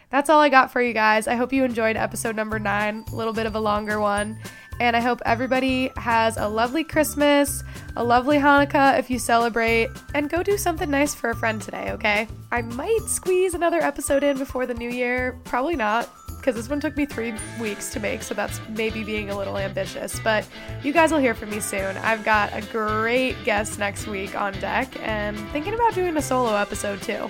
[0.10, 1.28] that's all I got for you guys.
[1.28, 4.38] I hope you enjoyed episode number 9, a little bit of a longer one.
[4.80, 7.64] And I hope everybody has a lovely Christmas,
[7.96, 11.92] a lovely Hanukkah if you celebrate, and go do something nice for a friend today,
[11.92, 12.28] okay?
[12.52, 15.40] I might squeeze another episode in before the new year.
[15.46, 16.10] Probably not
[16.44, 19.58] because this one took me three weeks to make, so that's maybe being a little
[19.58, 20.20] ambitious.
[20.20, 20.46] But
[20.84, 21.96] you guys will hear from me soon.
[21.98, 26.56] I've got a great guest next week on deck and thinking about doing a solo
[26.56, 27.30] episode too.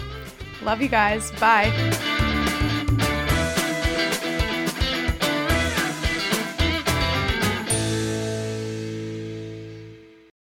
[0.64, 1.32] Love you guys.
[1.40, 2.32] Bye.